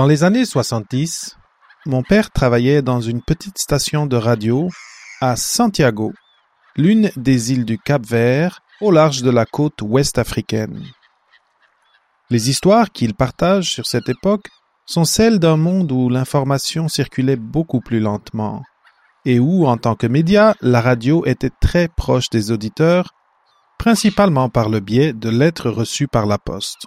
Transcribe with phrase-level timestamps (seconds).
[0.00, 1.36] Dans les années 70,
[1.84, 4.70] mon père travaillait dans une petite station de radio
[5.20, 6.14] à Santiago,
[6.74, 10.82] l'une des îles du Cap-Vert au large de la côte ouest africaine.
[12.30, 14.46] Les histoires qu'il partage sur cette époque
[14.86, 18.62] sont celles d'un monde où l'information circulait beaucoup plus lentement
[19.26, 23.10] et où, en tant que média, la radio était très proche des auditeurs,
[23.78, 26.86] principalement par le biais de lettres reçues par la poste.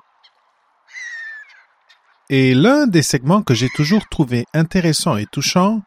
[2.30, 5.82] Et l'un des segments que j'ai toujours trouvé intéressant et touchant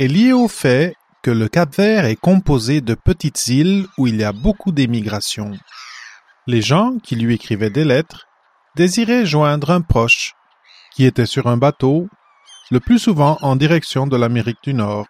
[0.00, 4.24] est lié au fait que le Cap-Vert est composé de petites îles où il y
[4.24, 5.52] a beaucoup d'émigration.
[6.46, 8.26] Les gens qui lui écrivaient des lettres
[8.74, 10.32] désiraient joindre un proche
[10.94, 12.08] qui était sur un bateau,
[12.70, 15.06] le plus souvent en direction de l'Amérique du Nord,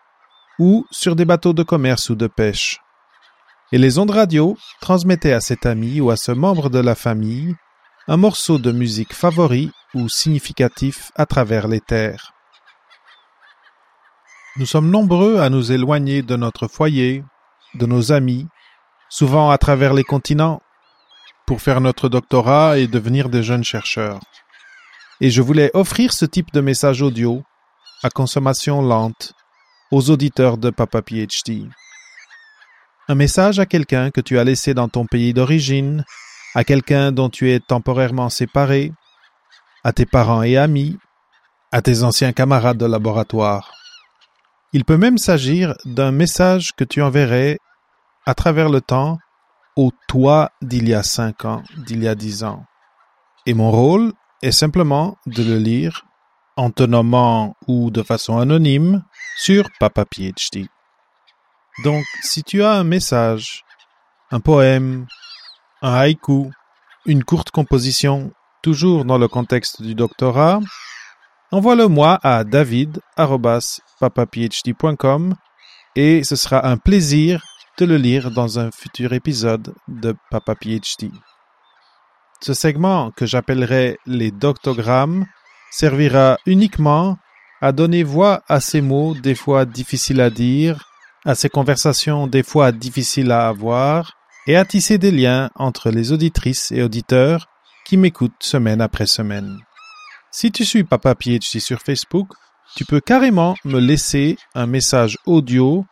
[0.59, 2.81] ou sur des bateaux de commerce ou de pêche.
[3.73, 7.55] Et les ondes radio transmettaient à cet ami ou à ce membre de la famille
[8.07, 12.33] un morceau de musique favori ou significatif à travers les terres.
[14.57, 17.25] Nous sommes nombreux à nous éloigner de notre foyer,
[17.75, 18.47] de nos amis,
[19.09, 20.63] souvent à travers les continents,
[21.47, 24.21] pour faire notre doctorat et devenir des jeunes chercheurs.
[25.21, 27.43] Et je voulais offrir ce type de message audio,
[28.03, 29.33] à consommation lente,
[29.91, 31.69] aux auditeurs de Papa PhD.
[33.09, 36.05] Un message à quelqu'un que tu as laissé dans ton pays d'origine,
[36.55, 38.93] à quelqu'un dont tu es temporairement séparé,
[39.85, 40.99] à tes parents et amis,
[41.71, 43.73] à tes anciens camarades de laboratoire.
[44.73, 47.59] Il peut même s'agir d'un message que tu enverrais
[48.27, 49.19] à travers le temps
[49.77, 52.65] au toi d'il y a cinq ans, d'il y a dix ans.
[53.47, 54.13] Et mon rôle
[54.43, 56.05] est simplement de le lire
[56.57, 59.05] en te nommant ou de façon anonyme
[59.37, 60.69] sur Papa PhD.
[61.83, 63.65] Donc, si tu as un message,
[64.31, 65.07] un poème,
[65.83, 66.51] un haïku,
[67.05, 68.33] une courte composition,
[68.65, 70.59] toujours dans le contexte du doctorat,
[71.53, 75.35] envoie-le-moi à david.papaphd.com
[75.97, 77.45] et ce sera un plaisir
[77.77, 81.11] de le lire dans un futur épisode de Papa PhD.
[82.41, 85.27] Ce segment, que j'appellerai les doctogrammes,
[85.71, 87.19] servira uniquement
[87.61, 90.89] à donner voix à ces mots des fois difficiles à dire,
[91.27, 94.15] à ces conversations des fois difficiles à avoir,
[94.47, 97.51] et à tisser des liens entre les auditrices et auditeurs
[97.85, 99.59] qui m'écoutent semaine après semaine.
[100.31, 102.29] Si tu suis Papa PhD sur Facebook,
[102.75, 105.85] tu peux carrément me laisser un message audio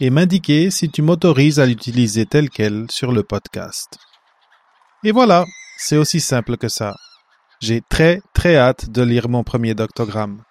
[0.00, 3.98] et m'indiquer si tu m'autorises à l'utiliser tel quel sur le podcast.
[5.04, 5.44] Et voilà,
[5.76, 6.94] c'est aussi simple que ça.
[7.60, 10.42] J'ai très très hâte de lire mon premier doctogramme.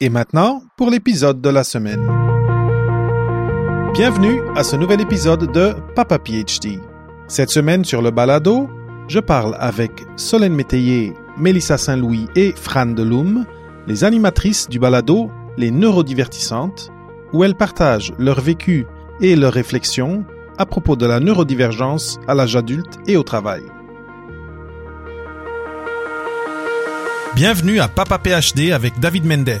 [0.00, 2.06] Et maintenant, pour l'épisode de la semaine.
[3.94, 6.78] Bienvenue à ce nouvel épisode de Papa PhD.
[7.28, 8.70] Cette semaine sur le balado,
[9.06, 13.44] je parle avec Solène Métayer, Mélissa Saint-Louis et Fran Deloum,
[13.86, 16.90] les animatrices du balado Les Neurodivertissantes,
[17.34, 18.86] où elles partagent leur vécu
[19.20, 20.24] et leurs réflexions
[20.56, 23.62] à propos de la neurodivergence à l'âge adulte et au travail.
[27.34, 29.60] Bienvenue à Papa PhD avec David Mendes,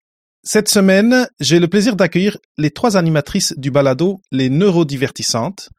[0.43, 5.69] Cette semaine, j'ai le plaisir d'accueillir les trois animatrices du balado Les Neurodivertissantes,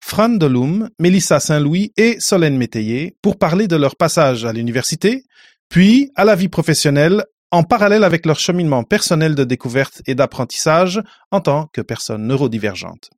[0.00, 5.24] Fran Deloum, Mélissa Saint-Louis et Solène Métayer, pour parler de leur passage à l'université,
[5.68, 11.02] puis à la vie professionnelle, en parallèle avec leur cheminement personnel de découverte et d'apprentissage
[11.30, 13.10] en tant que personne neurodivergente.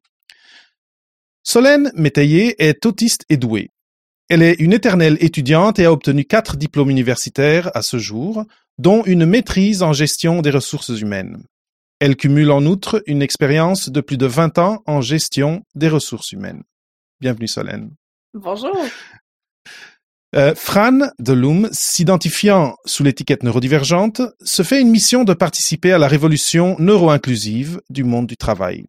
[1.44, 3.70] Solène Métayer est autiste et douée.
[4.28, 8.44] Elle est une éternelle étudiante et a obtenu quatre diplômes universitaires à ce jour,
[8.76, 11.42] dont une maîtrise en gestion des ressources humaines.
[11.98, 16.32] Elle cumule en outre une expérience de plus de 20 ans en gestion des ressources
[16.32, 16.62] humaines.
[17.20, 17.90] Bienvenue Solène.
[18.34, 18.76] Bonjour.
[20.36, 25.98] Euh, Fran de Loom, s'identifiant sous l'étiquette neurodivergente, se fait une mission de participer à
[25.98, 28.84] la révolution neuro-inclusive du monde du travail.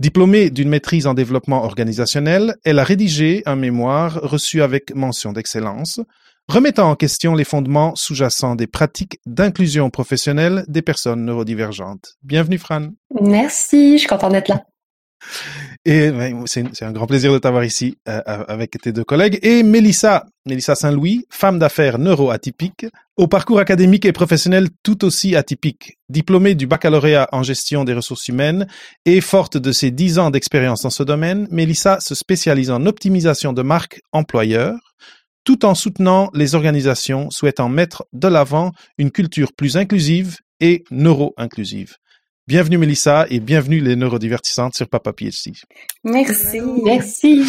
[0.00, 6.00] Diplômée d'une maîtrise en développement organisationnel, elle a rédigé un mémoire reçu avec mention d'excellence,
[6.48, 12.14] remettant en question les fondements sous-jacents des pratiques d'inclusion professionnelle des personnes neurodivergentes.
[12.22, 12.92] Bienvenue, Fran.
[13.20, 14.64] Merci, je suis contente d'être là.
[15.86, 19.38] C'est un grand plaisir de t'avoir ici euh, avec tes deux collègues.
[19.42, 22.84] Et Mélissa, Mélissa Saint-Louis, femme d'affaires neuroatypique,
[23.16, 25.96] au parcours académique et professionnel tout aussi atypique.
[26.10, 28.66] Diplômée du baccalauréat en gestion des ressources humaines
[29.06, 33.54] et forte de ses dix ans d'expérience dans ce domaine, Mélissa se spécialise en optimisation
[33.54, 34.94] de marques employeurs,
[35.44, 41.96] tout en soutenant les organisations souhaitant mettre de l'avant une culture plus inclusive et neuro-inclusive.
[42.50, 45.54] Bienvenue Mélissa et bienvenue les neurodivertissantes sur Papa PhD.
[46.02, 47.44] Merci, merci.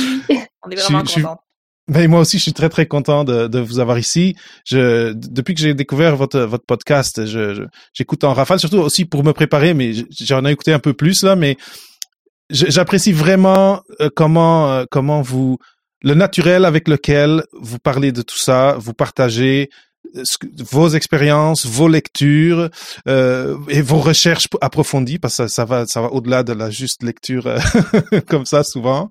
[0.62, 1.42] On est vraiment contents.
[1.88, 4.36] Ben, moi aussi, je suis très très content de, de vous avoir ici.
[4.64, 9.24] Je, depuis que j'ai découvert votre votre podcast, je, j'écoute en rafale, surtout aussi pour
[9.24, 11.58] me préparer, mais j'en ai écouté un peu plus là, mais
[12.52, 15.58] j'apprécie vraiment euh, comment euh, comment vous
[16.04, 19.72] le naturel avec lequel vous parlez de tout ça, vous partagez,
[20.72, 22.70] vos expériences, vos lectures
[23.08, 27.04] euh, et vos recherches approfondies parce que ça, va ça va au-delà de la juste
[27.04, 27.60] lecture euh,
[28.28, 29.10] comme ça souvent.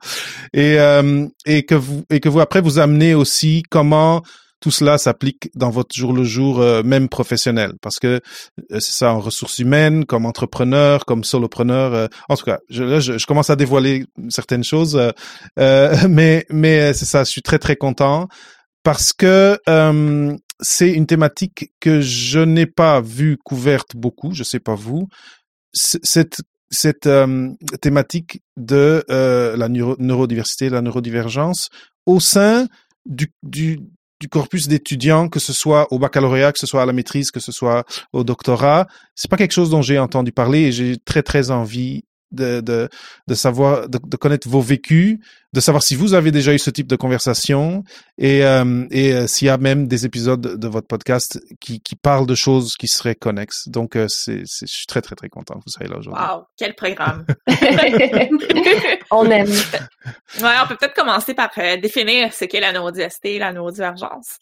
[0.53, 4.23] Et euh, et que vous et que vous après vous amenez aussi comment
[4.61, 7.73] tout cela s'applique dans votre jour le jour euh, même professionnel.
[7.81, 8.21] Parce que
[8.71, 13.17] c'est ça en ressources humaines comme entrepreneur comme solopreneur en tout cas je, là, je,
[13.17, 15.01] je, commence à dévoiler certaines choses
[15.57, 18.29] mais mais c'est ça je suis très très content.
[18.83, 19.59] Parce que
[20.61, 25.09] c'est une thématique que je n'ai pas vue couverte beaucoup, je sais pas vous.
[25.73, 31.69] Cette cette euh, thématique de euh, la neurodiversité, la neurodivergence
[32.07, 32.69] au sein
[33.07, 33.81] du, du,
[34.21, 37.41] du corpus d'étudiants, que ce soit au baccalauréat, que ce soit à la maîtrise, que
[37.41, 38.87] ce soit au doctorat,
[39.17, 42.89] c'est pas quelque chose dont j'ai entendu parler et j'ai très très envie de, de,
[43.27, 45.19] de savoir, de, de, connaître vos vécus,
[45.53, 47.85] de savoir si vous avez déjà eu ce type de conversation
[48.19, 51.97] et, euh, et euh, s'il y a même des épisodes de votre podcast qui, qui
[51.97, 53.69] parlent de choses qui seraient connexes.
[53.69, 56.23] Donc, euh, c'est, je suis très, très, très content que vous soyez là aujourd'hui.
[56.23, 57.27] Wow, quel programme!
[59.11, 59.49] on aime.
[59.49, 61.51] Ouais, on peut peut-être commencer par
[61.83, 64.39] définir ce qu'est la neurodiversité, la neurodivergence.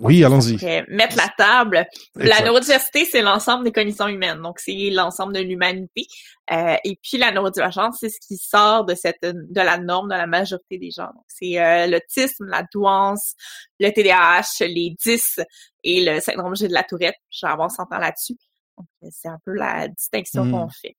[0.00, 0.56] Oui, allons-y.
[0.88, 1.86] Mettre la table.
[2.14, 6.06] La neurodiversité, c'est l'ensemble des conditions humaines, donc c'est l'ensemble de l'humanité.
[6.50, 10.14] Euh, et puis la neurodivergence, c'est ce qui sort de cette de la norme de
[10.14, 11.06] la majorité des gens.
[11.14, 13.34] Donc c'est euh, l'autisme, la douance,
[13.78, 15.40] le TDAH, les 10
[15.84, 17.16] et le syndrome G de la Tourette.
[17.30, 18.36] Je vais avoir s'entend là-dessus.
[18.78, 20.70] Donc c'est un peu la distinction qu'on mmh.
[20.80, 20.96] fait.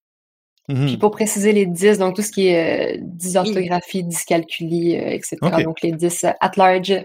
[0.69, 5.09] Mmh puis pour préciser les 10, donc tout ce qui est euh, dysorthographie, dyscalculie, euh,
[5.09, 5.37] etc.
[5.61, 7.03] Donc les 10 at large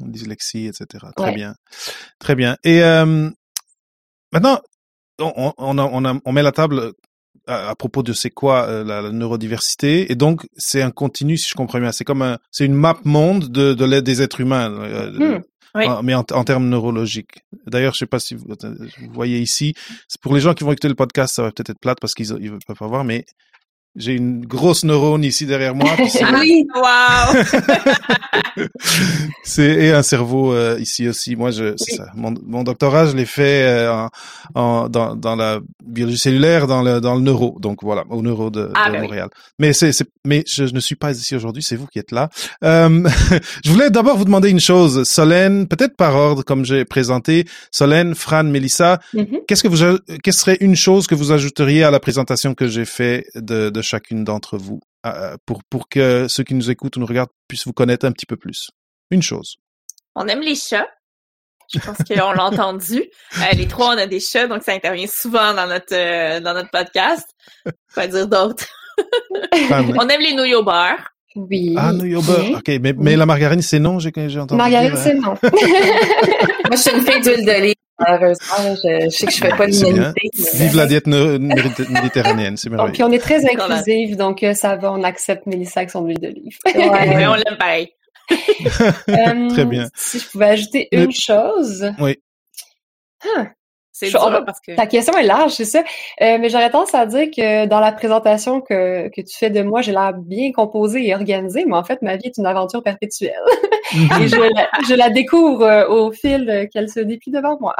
[0.00, 1.06] dyslexie, etc.
[1.16, 1.54] Très bien.
[2.18, 2.56] Très bien.
[2.64, 3.30] Et euh,
[4.32, 4.60] maintenant,
[5.18, 6.92] on, on, on, on, met la table
[7.46, 11.54] à, propos de c'est quoi euh, la, neurodiversité et donc c'est un continu si je
[11.54, 14.72] comprends bien c'est comme un c'est une map monde de de l'aide des êtres humains
[14.72, 15.42] euh, mmh.
[15.74, 15.84] oui.
[16.02, 19.74] mais en, termes neurologiques d'ailleurs je sais pas si vous, vous voyez ici
[20.08, 22.14] c'est pour les gens qui vont écouter le podcast ça va peut-être être plate parce
[22.14, 23.26] qu'ils ils peuvent pas voir mais
[23.96, 25.90] j'ai une grosse neurone ici derrière moi.
[26.22, 27.42] ah oui, wow!
[29.44, 31.36] c'est et un cerveau euh, ici aussi.
[31.36, 32.06] Moi, je, c'est ça.
[32.16, 34.10] Mon, mon, doctorat, je l'ai fait euh, en,
[34.54, 37.56] en, dans, dans la biologie cellulaire, dans le dans le neuro.
[37.60, 39.28] Donc voilà, au neuro de, ah, de ben Montréal.
[39.60, 41.62] Mais c'est, c'est, mais je, ne suis pas ici aujourd'hui.
[41.62, 42.30] C'est vous qui êtes là.
[42.64, 43.08] Euh,
[43.64, 47.44] je voulais d'abord vous demander une chose, Solène, peut-être par ordre, comme j'ai présenté.
[47.70, 49.46] Solène, Fran, Melissa, mm-hmm.
[49.46, 52.84] qu'est-ce que vous, qu'est-ce serait une chose que vous ajouteriez à la présentation que j'ai
[52.84, 57.00] fait de, de chacune d'entre vous euh, pour, pour que ceux qui nous écoutent ou
[57.00, 58.70] nous regardent puissent vous connaître un petit peu plus.
[59.10, 59.56] Une chose.
[60.14, 60.88] On aime les chats.
[61.72, 63.04] Je pense qu'on l'a entendu.
[63.38, 66.54] Euh, les trois, on a des chats, donc ça intervient souvent dans notre euh, dans
[66.54, 67.28] notre podcast.
[67.94, 68.66] Pas dire d'autres.
[69.52, 71.13] on aime les nouilles au beurre.
[71.36, 71.74] Oui.
[71.76, 72.58] Ah, nouilles au beurre.
[72.58, 75.34] OK, mais, mais la margarine, c'est non, j'ai, entendu Margarine, dire, c'est non.
[75.42, 77.74] Moi, je suis une fille d'huile d'olive.
[77.98, 80.30] Malheureusement, je, je, sais que je fais pas l'humanité.
[80.54, 82.92] Vive la diète méditerranéenne, c'est merveilleux.
[82.92, 86.18] Puis on est très inclusive, donc euh, ça va, on accepte Mélissa avec son huile
[86.18, 86.58] d'olive.
[86.66, 86.74] Ouais,
[87.16, 87.88] mais on l'aime pareil.
[89.08, 89.88] Euh, Très bien.
[89.94, 91.92] Si je pouvais ajouter une chose.
[91.98, 92.16] Oui.
[93.22, 93.44] Huh.
[93.94, 94.74] C'est dur parce que...
[94.74, 95.78] Ta question est large, c'est ça.
[96.20, 99.62] Euh, mais j'aurais tendance à dire que dans la présentation que, que tu fais de
[99.62, 102.82] moi, j'ai l'air bien composée et organisée, mais en fait, ma vie est une aventure
[102.82, 103.32] perpétuelle.
[103.92, 107.76] et je la, je la découvre euh, au fil qu'elle se déplie devant moi.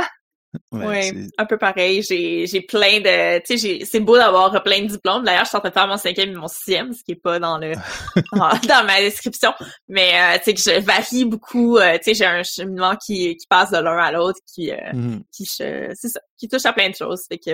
[0.72, 2.02] Ouais, oui, un peu pareil.
[2.02, 5.24] J'ai, j'ai plein de, tu sais, c'est beau d'avoir plein de diplômes.
[5.24, 7.20] D'ailleurs, je suis en train de faire mon cinquième et mon sixième, ce qui est
[7.20, 7.72] pas dans le,
[8.32, 9.52] dans, ma description.
[9.88, 11.78] Mais, euh, tu sais, que je varie beaucoup.
[11.78, 14.76] Euh, tu sais, j'ai un cheminement qui, qui passe de l'un à l'autre, qui, euh,
[14.92, 15.22] mm-hmm.
[15.32, 17.22] qui, c'est ça, qui touche à plein de choses.
[17.28, 17.50] Fait que,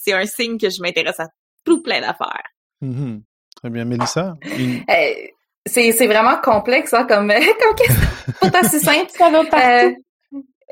[0.00, 1.28] c'est un signe que je m'intéresse à
[1.64, 2.48] tout plein d'affaires.
[2.82, 3.22] Mm-hmm.
[3.56, 3.84] Très bien.
[3.84, 4.34] Mélissa?
[5.66, 7.28] c'est, c'est vraiment complexe, hein, comme,
[7.60, 8.50] comme question.
[8.50, 9.10] Pas assez simple.
[9.10, 10.04] Ça va partout.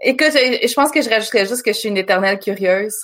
[0.03, 2.95] Écoute, je, je pense que je rajouterais juste que je suis une éternelle curieuse.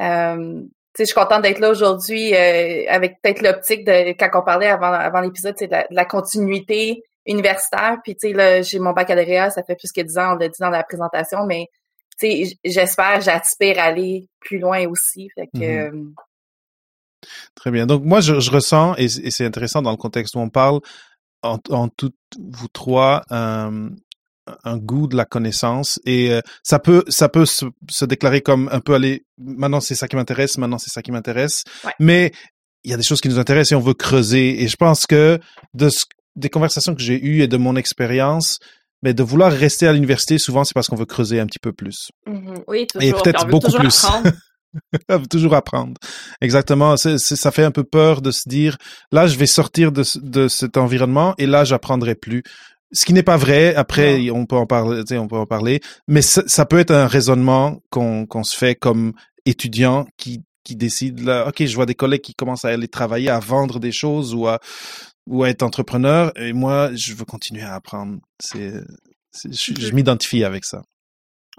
[0.00, 0.62] Euh,
[0.98, 4.92] je suis contente d'être là aujourd'hui euh, avec peut-être l'optique de quand on parlait avant
[4.92, 7.98] avant l'épisode, c'est de, de, la continuité universitaire.
[8.02, 10.48] Puis tu sais là, j'ai mon baccalauréat, ça fait plus que dix ans, on l'a
[10.48, 11.66] dit dans la présentation, mais
[12.18, 15.28] tu sais, j'espère, j'aspire à aller plus loin aussi.
[15.34, 15.94] Fait que mm-hmm.
[15.94, 16.04] euh,
[17.54, 17.86] Très bien.
[17.86, 20.80] Donc moi, je, je ressens, et, c'est intéressant dans le contexte où on parle,
[21.42, 23.22] en, en toutes vous trois,
[24.64, 28.68] un goût de la connaissance et euh, ça peut ça peut se, se, déclarer comme
[28.72, 31.92] un peu aller maintenant c'est ça qui m'intéresse maintenant c'est ça qui m'intéresse ouais.
[31.98, 32.32] mais
[32.84, 35.06] il y a des choses qui nous intéressent et on veut creuser et je pense
[35.06, 35.38] que
[35.74, 36.04] de ce,
[36.36, 38.58] des conversations que j'ai eues et de mon expérience
[39.02, 41.72] mais de vouloir rester à l'université souvent c'est parce qu'on veut creuser un petit peu
[41.72, 42.64] plus mm-hmm.
[42.68, 44.06] oui toujours et peut-être beaucoup plus
[45.30, 45.94] toujours apprendre.
[46.40, 46.96] Exactement.
[46.96, 48.76] C ça fait un peu peur de se dire,
[49.12, 52.42] là, je vais sortir de, de cet environnement et là, j'apprendrai plus.
[52.92, 53.74] Ce qui n'est pas vrai.
[53.74, 55.02] Après, on peut en parler.
[55.12, 55.80] On peut en parler.
[56.08, 59.12] Mais ça, peut être un raisonnement qu'on qu'on se fait comme
[59.46, 61.48] étudiant qui qui décide là.
[61.48, 64.46] Ok, je vois des collègues qui commencent à aller travailler, à vendre des choses ou
[64.46, 64.58] à
[65.26, 66.32] ou à être entrepreneur.
[66.36, 68.18] Et moi, je veux continuer à apprendre.
[68.40, 68.72] C'est
[69.34, 70.82] je, je m'identifie avec ça.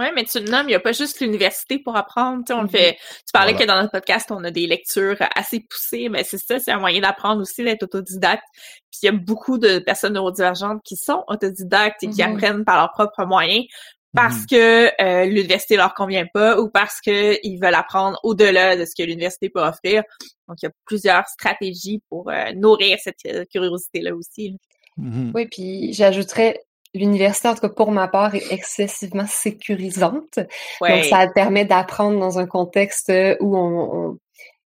[0.01, 2.43] Oui, mais tu le nommes, il n'y a pas juste l'université pour apprendre.
[2.43, 2.71] Tu on le mm-hmm.
[2.71, 2.93] fait.
[2.95, 6.59] Tu parlais que dans notre podcast, on a des lectures assez poussées, mais c'est ça,
[6.59, 8.43] c'est un moyen d'apprendre aussi d'être autodidacte.
[8.89, 12.33] Puis il y a beaucoup de personnes neurodivergentes qui sont autodidactes et qui mm-hmm.
[12.33, 13.65] apprennent par leurs propres moyens
[14.13, 14.49] parce mm-hmm.
[14.49, 18.95] que euh, l'université leur convient pas ou parce que ils veulent apprendre au-delà de ce
[18.95, 20.03] que l'université peut offrir.
[20.47, 24.57] Donc il y a plusieurs stratégies pour euh, nourrir cette euh, curiosité là aussi.
[24.97, 26.59] Oui, puis j'ajouterais
[26.93, 30.39] l'université, en tout cas pour ma part, est excessivement sécurisante.
[30.81, 34.17] Donc, ça permet d'apprendre dans un contexte où on,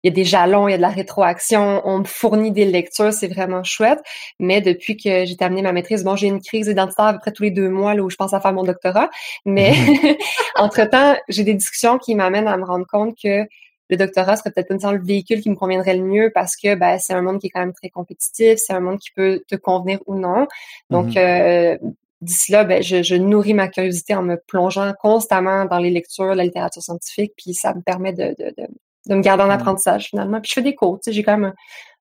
[0.03, 2.65] il y a des jalons, il y a de la rétroaction, on me fournit des
[2.65, 3.99] lectures, c'est vraiment chouette.
[4.39, 7.31] Mais depuis que j'ai terminé ma maîtrise, bon, j'ai une crise identitaire à peu près
[7.31, 9.09] tous les deux mois là, où je pense à faire mon doctorat.
[9.45, 9.73] Mais
[10.55, 13.45] entre-temps, j'ai des discussions qui m'amènent à me rendre compte que
[13.89, 16.97] le doctorat serait peut-être pas le véhicule qui me conviendrait le mieux parce que ben,
[16.97, 19.55] c'est un monde qui est quand même très compétitif, c'est un monde qui peut te
[19.55, 20.47] convenir ou non.
[20.89, 21.17] Donc, mhm.
[21.17, 21.77] euh,
[22.21, 26.35] d'ici là, ben, je, je, nourris ma curiosité en me plongeant constamment dans les lectures,
[26.35, 28.67] la littérature scientifique, puis ça me permet de, de, de,
[29.07, 29.51] de me garder en mm.
[29.51, 30.39] apprentissage finalement.
[30.39, 31.53] Puis je fais des cours, tu sais, j'ai quand même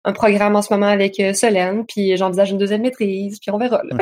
[0.04, 3.58] un, programme en ce moment avec euh, Solène, puis j'envisage une deuxième maîtrise, puis on
[3.58, 3.82] verra.
[3.84, 3.96] Là.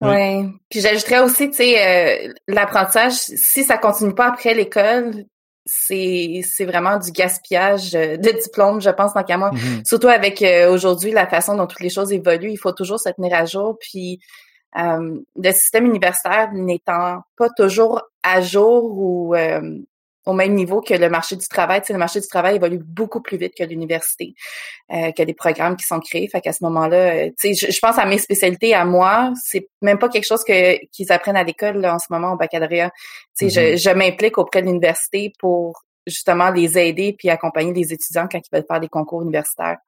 [0.02, 0.44] ouais.
[0.70, 5.24] Puis j'ajouterais aussi, tu sais, euh, l'apprentissage, si ça continue pas après l'école,
[5.64, 9.50] c'est c'est vraiment du gaspillage euh, de diplôme, je pense, tant qu'à moi.
[9.50, 9.86] Mm-hmm.
[9.86, 13.34] Surtout avec aujourd'hui la façon dont toutes les choses évoluent, il faut toujours se tenir
[13.34, 13.76] à jour.
[13.80, 14.20] Puis
[14.78, 19.78] euh, le système universitaire n'étant pas toujours à jour ou euh,
[20.24, 21.80] au même niveau que le marché du travail.
[21.80, 24.34] Tu sais, le marché du travail évolue beaucoup plus vite que l'université,
[24.92, 26.28] euh, que des programmes qui sont créés.
[26.28, 29.68] Fait qu'à ce moment-là, euh, tu sais, je, pense à mes spécialités à moi, c'est
[29.80, 32.90] même pas quelque chose que qu'ils apprennent à l'école en ce moment au baccalauréat.
[33.36, 33.82] Tu sais, je, mm-hmm.
[33.82, 38.56] je m'implique auprès de l'université pour justement les aider puis accompagner les étudiants quand ils
[38.56, 39.78] veulent faire des concours universitaires.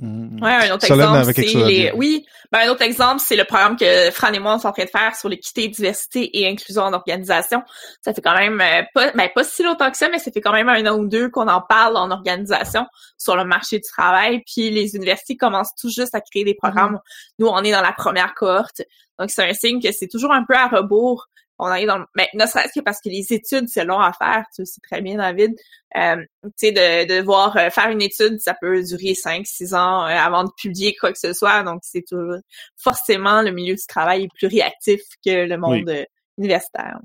[0.00, 0.42] Mmh.
[0.42, 1.92] Ouais, un autre exemple, c'est les...
[1.94, 4.72] Oui, ben, un autre exemple, c'est le programme que Fran et moi, on est en
[4.72, 7.62] train de faire sur l'équité, diversité et inclusion en organisation.
[8.02, 10.40] Ça fait quand même euh, pas, ben, pas si longtemps que ça, mais ça fait
[10.40, 12.86] quand même un an ou deux qu'on en parle en organisation
[13.18, 14.42] sur le marché du travail.
[14.46, 16.94] Puis les universités commencent tout juste à créer des programmes.
[16.94, 17.00] Mmh.
[17.40, 18.82] Nous, on est dans la première cohorte.
[19.18, 21.26] Donc, c'est un signe que c'est toujours un peu à rebours
[21.60, 22.04] on arrive dans le...
[22.16, 25.00] Mais ne serait-ce que parce que les études, c'est long à faire, tu sais très
[25.00, 25.54] bien, David.
[25.96, 29.74] Euh, tu sais, de, de voir euh, faire une étude, ça peut durer 5, 6
[29.74, 31.62] ans euh, avant de publier quoi que ce soit.
[31.62, 32.36] Donc, c'est toujours
[32.76, 36.04] forcément le milieu du travail est plus réactif que le monde euh,
[36.38, 36.98] universitaire.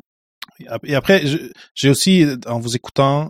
[0.84, 1.22] Et après,
[1.74, 3.30] j'ai aussi, en vous écoutant,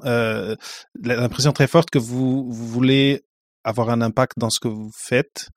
[1.01, 3.24] l'impression très forte que vous, vous voulez
[3.65, 5.50] avoir un impact dans ce que vous faites.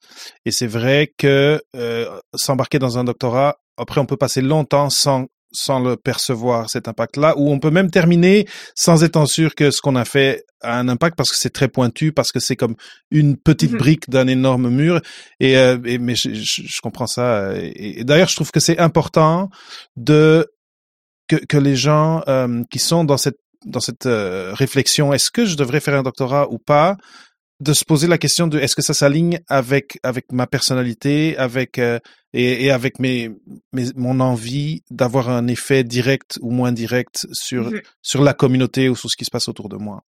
[0.44, 5.26] Et c'est vrai que euh, s'embarquer dans un doctorat, après, on peut passer longtemps sans
[5.52, 9.80] sans le percevoir cet impact-là, ou on peut même terminer sans être sûr que ce
[9.80, 12.74] qu'on a fait a un impact parce que c'est très pointu, parce que c'est comme
[13.10, 13.78] une petite mhm.
[13.78, 15.00] brique d'un énorme mur.
[15.40, 17.52] Et, euh, mais je, je, comprends ça.
[17.56, 19.50] Et, d'ailleurs, je trouve que c'est important
[19.96, 20.50] de
[21.28, 25.44] que, que les gens euh, qui sont dans cette dans cette euh, réflexion, est-ce que
[25.44, 26.96] je devrais faire un doctorat ou pas,
[27.60, 31.78] de se poser la question de est-ce que ça s'aligne avec avec ma personnalité, avec
[31.78, 31.98] euh,
[32.32, 33.30] et, et, avec mes,
[33.72, 38.88] mes mon envie d'avoir un effet direct ou moins direct sur mmh sur la communauté
[38.88, 40.02] ou sur ce qui se passe autour de moi.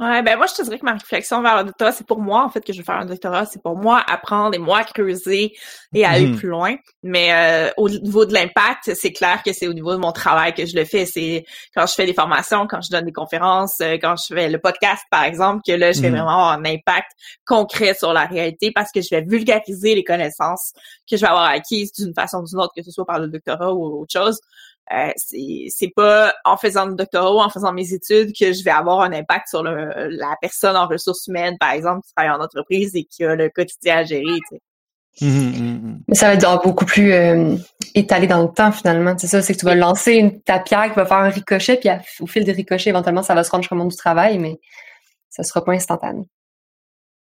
[0.00, 2.42] Ouais, ben moi je te dirais que ma réflexion vers le doctorat, c'est pour moi
[2.42, 5.54] en fait que je veux faire un doctorat, c'est pour moi apprendre et moi creuser
[5.94, 6.74] et aller mmh plus loin.
[7.04, 10.52] Mais euh, au niveau de l'impact, c'est clair que c'est au niveau de mon travail
[10.52, 11.06] que je le fais.
[11.06, 11.44] C'est
[11.76, 14.58] quand je fais des formations, quand je donne des conférences, euh, quand je fais le
[14.58, 17.12] podcast par exemple, que là je vais mmh vraiment avoir un impact
[17.46, 20.72] concret sur la réalité parce que je vais vulgariser les connaissances
[21.08, 23.28] que je vais avoir acquises d'une façon ou d'une autre, que ce soit par le
[23.28, 24.40] doctorat ou autre chose
[24.92, 28.70] Euh, c'est pas en faisant le doctorat ou en faisant mes études que je vais
[28.70, 32.94] avoir un impact sur la personne en ressources humaines, par exemple, qui travaille en entreprise
[32.94, 34.38] et qui a le quotidien à gérer.
[35.20, 36.00] Mmh, mmh, mmh.
[36.08, 37.56] Mais ça va être beaucoup plus euh,
[37.94, 39.16] étalé dans le temps finalement.
[39.16, 41.76] C'est ça, c'est que tu vas lancer une, ta pierre qui va faire un ricochet,
[41.76, 41.88] puis
[42.20, 44.58] au fil des ricochets, éventuellement, ça va se rendre jusqu'au monde du travail, mais
[45.30, 46.24] ça sera pas instantané.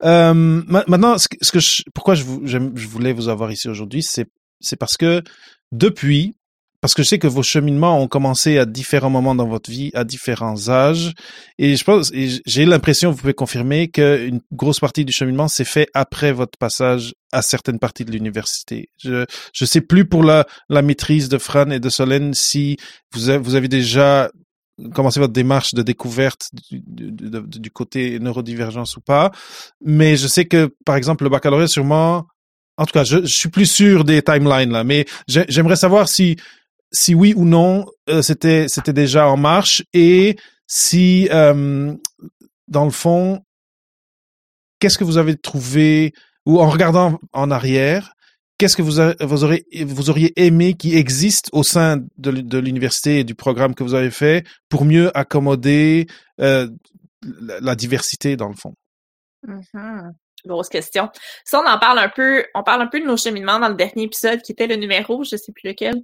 [0.04, 4.28] Euh, maintenant, ce que, je, pourquoi je, je voulais vous avoir ici aujourd'hui, c'est
[4.62, 5.24] c'est parce que
[5.72, 6.36] depuis,
[6.82, 9.92] parce que je sais que vos cheminements ont commencé à différents moments dans votre vie,
[9.94, 11.14] à différents âges,
[11.60, 15.88] et je pense, j'ai l'impression, vous pouvez confirmer qu'une grosse partie du cheminement s'est fait
[15.94, 18.90] après votre passage à certaines parties de l'université.
[18.98, 22.78] Je je sais plus pour la la maîtrise de Fran et de Solène si
[23.14, 24.32] vous avez, vous avez déjà
[24.96, 29.32] commencé votre démarche de découverte du, du, côté neurodivergence ou pas,
[29.86, 32.26] mais je sais que par exemple le baccalauréat sûrement
[32.78, 36.38] en tout cas, je, je, suis plus sûr des timelines là, mais j'aimerais savoir si
[36.92, 41.94] si oui ou non euh, c'était c'était déjà en marche et si euh,
[42.68, 43.44] dans le fond
[44.80, 46.14] qu'est-ce que vous avez trouvé
[46.46, 48.14] ou en regardant en arrière
[48.58, 53.74] qu'est-ce que vous, vous, auriez aimé qui existe au sein de, l'université et du programme
[53.74, 56.06] que vous avez fait pour mieux accommoder
[56.40, 56.70] euh,
[57.24, 58.76] la, la, diversité dans le fond?
[59.48, 60.12] Mm-hmm
[60.46, 61.10] grosse question.
[61.46, 63.76] Ça, on en parle un peu, on parle un peu de nos cheminements dans le
[63.76, 66.02] dernier épisode qui était le numéro, je sais plus lequel.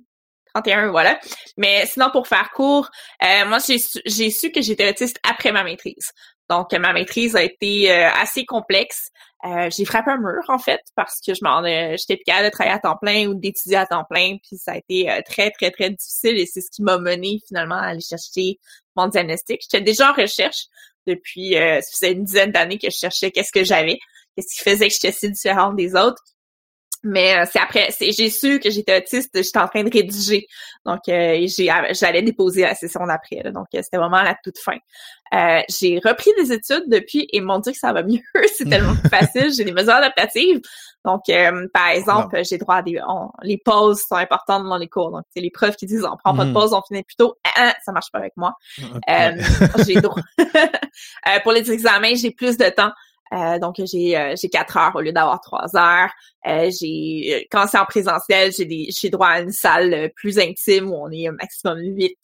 [0.61, 1.19] 31, voilà.
[1.57, 2.89] Mais sinon, pour faire court,
[3.23, 6.11] euh, moi, j'ai su, que j'étais autiste après ma maîtrise.
[6.49, 9.09] Donc, ma maîtrise a été euh, assez complexe.
[9.45, 12.51] Euh, j'ai frappé un mur, en fait, parce que je m'en j'étais plus capable de
[12.51, 14.37] travailler à temps plein ou d'étudier à temps plein.
[14.37, 17.75] Puis ça a été très, très, très difficile et c'est ce qui m'a mené finalement
[17.75, 18.59] à aller chercher
[18.95, 19.61] mon diagnostic.
[19.61, 20.65] J'étais déjà en recherche
[21.05, 23.99] depuis, ça faisait une dizaine d'années que je cherchais qu'est-ce que j'avais
[24.37, 26.21] qu'est-ce qui faisait que j'étais si différente des autres.
[27.04, 30.48] Mais euh, c'est après, c'est, j'ai su que j'étais autiste, j'étais en train de rédiger.
[30.86, 33.51] Donc, euh, j'ai, j'allais déposer la session d'après.
[33.51, 34.77] donc, euh, c'était vraiment à la toute fin.
[35.70, 38.20] j'ai repris des études depuis et m'ont dit que ça va mieux.
[38.57, 39.53] c'est tellement plus facile.
[39.55, 40.62] J'ai des mesures adaptatives.
[41.05, 41.22] Donc,
[41.74, 43.00] par exemple, j'ai droit à des...
[43.44, 45.12] les pauses sont importantes dans les cours.
[45.12, 46.53] Donc, c'est les profs qui disent on prend pas de mm.
[46.53, 47.38] pause, on finit plus tôt.
[47.55, 48.53] Ah, ça marche pas avec moi.
[49.86, 50.22] j'ai droit...
[51.44, 52.92] pour les examens, j'ai plus de temps.
[53.33, 56.11] Euh, donc j'ai euh, j'ai quatre heures au lieu d'avoir trois heures.
[56.48, 60.92] Euh, j'ai quand c'est en présentiel, j'ai des j'ai droit à une salle plus intime
[60.92, 62.18] où on est un maximum huit.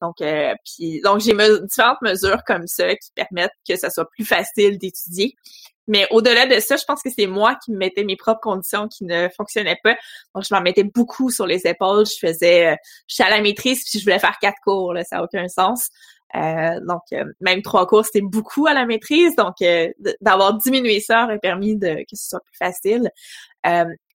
[0.00, 4.78] donc puis donc j'ai différentes mesures comme ça qui permettent que ça soit plus facile
[4.78, 5.36] d'étudier.
[5.86, 8.88] Mais au-delà de ça, je pense que c'est moi qui me mettais mes propres conditions
[8.88, 9.94] qui ne fonctionnaient pas.
[10.34, 12.06] Donc, je m'en mettais beaucoup sur les épaules.
[12.06, 12.74] Je faisais,
[13.06, 14.94] je suis à la maîtrise puis je voulais faire quatre cours.
[14.94, 15.90] Là, ça n'a aucun sens.
[16.36, 19.36] Euh, donc, euh, même trois cours, c'était beaucoup à la maîtrise.
[19.36, 19.88] Donc, euh,
[20.20, 23.10] d'avoir diminué ça aurait permis de, que ce soit plus facile.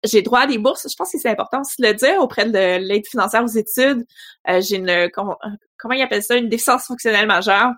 [0.04, 0.88] j'ai droit à des bourses.
[0.90, 4.06] Je pense que c'est important aussi de le dire auprès de l'aide financière aux études.
[4.48, 5.38] j'ai une, comment,
[5.78, 7.72] comment ils appellent ça, une déficience fonctionnelle majeure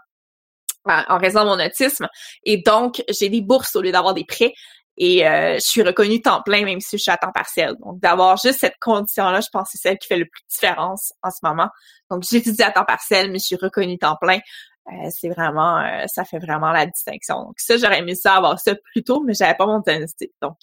[0.86, 2.08] en raison de mon autisme.
[2.44, 4.54] Et donc, j'ai des bourses au lieu d'avoir des prêts.
[4.98, 7.76] Et euh, je suis reconnue temps plein, même si je suis à temps partiel.
[7.84, 10.54] Donc, d'avoir juste cette condition-là, je pense que c'est celle qui fait le plus de
[10.54, 11.70] différence en ce moment.
[12.10, 14.40] Donc, j'étudie à temps partiel, mais je suis reconnue temps plein.
[14.88, 17.46] Euh, c'est vraiment, euh, ça fait vraiment la distinction.
[17.46, 20.32] Donc, ça, j'aurais aimé ça avoir ça plus tôt, mais j'avais pas mon diagnostic.
[20.42, 20.58] Donc,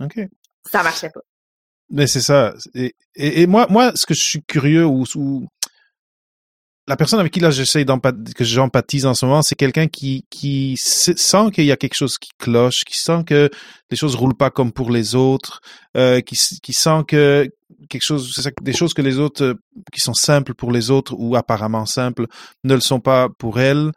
[0.00, 0.28] okay.
[0.70, 1.20] ça marchait pas.
[1.88, 2.54] Mais c'est ça.
[2.74, 5.46] Et, et, moi, moi, ce que je suis curieux ou, ou
[6.88, 10.76] la personne avec qui là j'essaie que j'empathise en ce moment, c'est quelqu'un qui qui
[10.76, 13.50] sent qu'il y a quelque chose qui cloche, qui sent que
[13.90, 15.60] les choses roulent pas comme pour les autres,
[15.96, 17.48] euh, qui qui sent que
[17.88, 19.54] quelque chose, c'est ça, des choses que les autres euh,
[19.92, 22.26] qui sont simples pour les autres ou apparemment simples
[22.64, 23.92] ne le sont pas pour elle.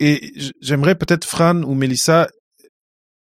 [0.00, 2.28] Et j'aimerais peut-être Fran ou Melissa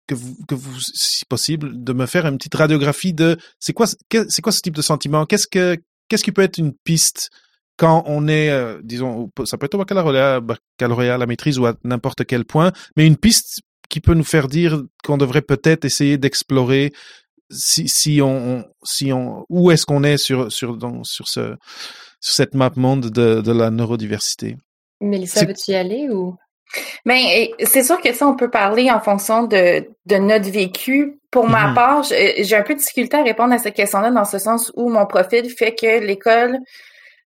[0.07, 3.87] que vous, que vous, si possible, de me faire une petite radiographie de c'est quoi,
[3.87, 5.25] c'est quoi ce type de sentiment?
[5.25, 5.77] Qu'est-ce que,
[6.07, 7.29] qu'est-ce qui peut être une piste
[7.77, 11.65] quand on est, euh, disons, ça peut être au baccalauréat, baccalauréat, à la maîtrise ou
[11.65, 15.85] à n'importe quel point, mais une piste qui peut nous faire dire qu'on devrait peut-être
[15.85, 16.91] essayer d'explorer
[17.51, 21.55] si, si on, si on, où est-ce qu'on est sur, sur, sur ce,
[22.19, 24.57] sur cette map monde de, de la neurodiversité.
[25.01, 26.35] Mélissa, veux-tu y aller ou?
[27.05, 27.19] Ben,
[27.63, 31.19] c'est sûr que ça, on peut parler en fonction de, de notre vécu.
[31.29, 31.73] Pour ma mm-hmm.
[31.75, 34.89] part, j'ai un peu de difficulté à répondre à cette question-là dans ce sens où
[34.89, 36.57] mon profil fait que l'école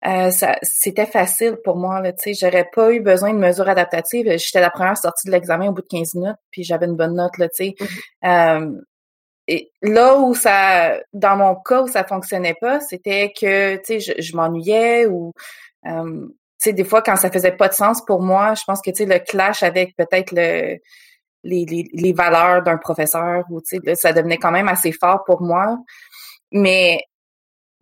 [0.05, 2.01] euh, ça, c'était facile pour moi.
[2.01, 4.37] Là, j'aurais pas eu besoin de mesures adaptatives.
[4.37, 7.15] J'étais la première sortie de l'examen au bout de 15 minutes, puis j'avais une bonne
[7.15, 7.37] note.
[7.37, 7.75] Là, sais.
[7.79, 8.75] Mm-hmm.
[8.75, 8.81] euh,
[9.47, 13.99] et là où ça, dans mon cas où ça fonctionnait pas, c'était que tu sais,
[13.99, 15.31] je, je m'ennuyais ou
[15.85, 18.81] euh, tu sais, des fois quand ça faisait pas de sens pour moi, je pense
[18.81, 20.77] que tu sais le clash avec peut-être le
[21.43, 25.23] les, les, les valeurs d'un professeur ou tu sais, ça devenait quand même assez fort
[25.25, 25.77] pour moi.
[26.51, 26.99] Mais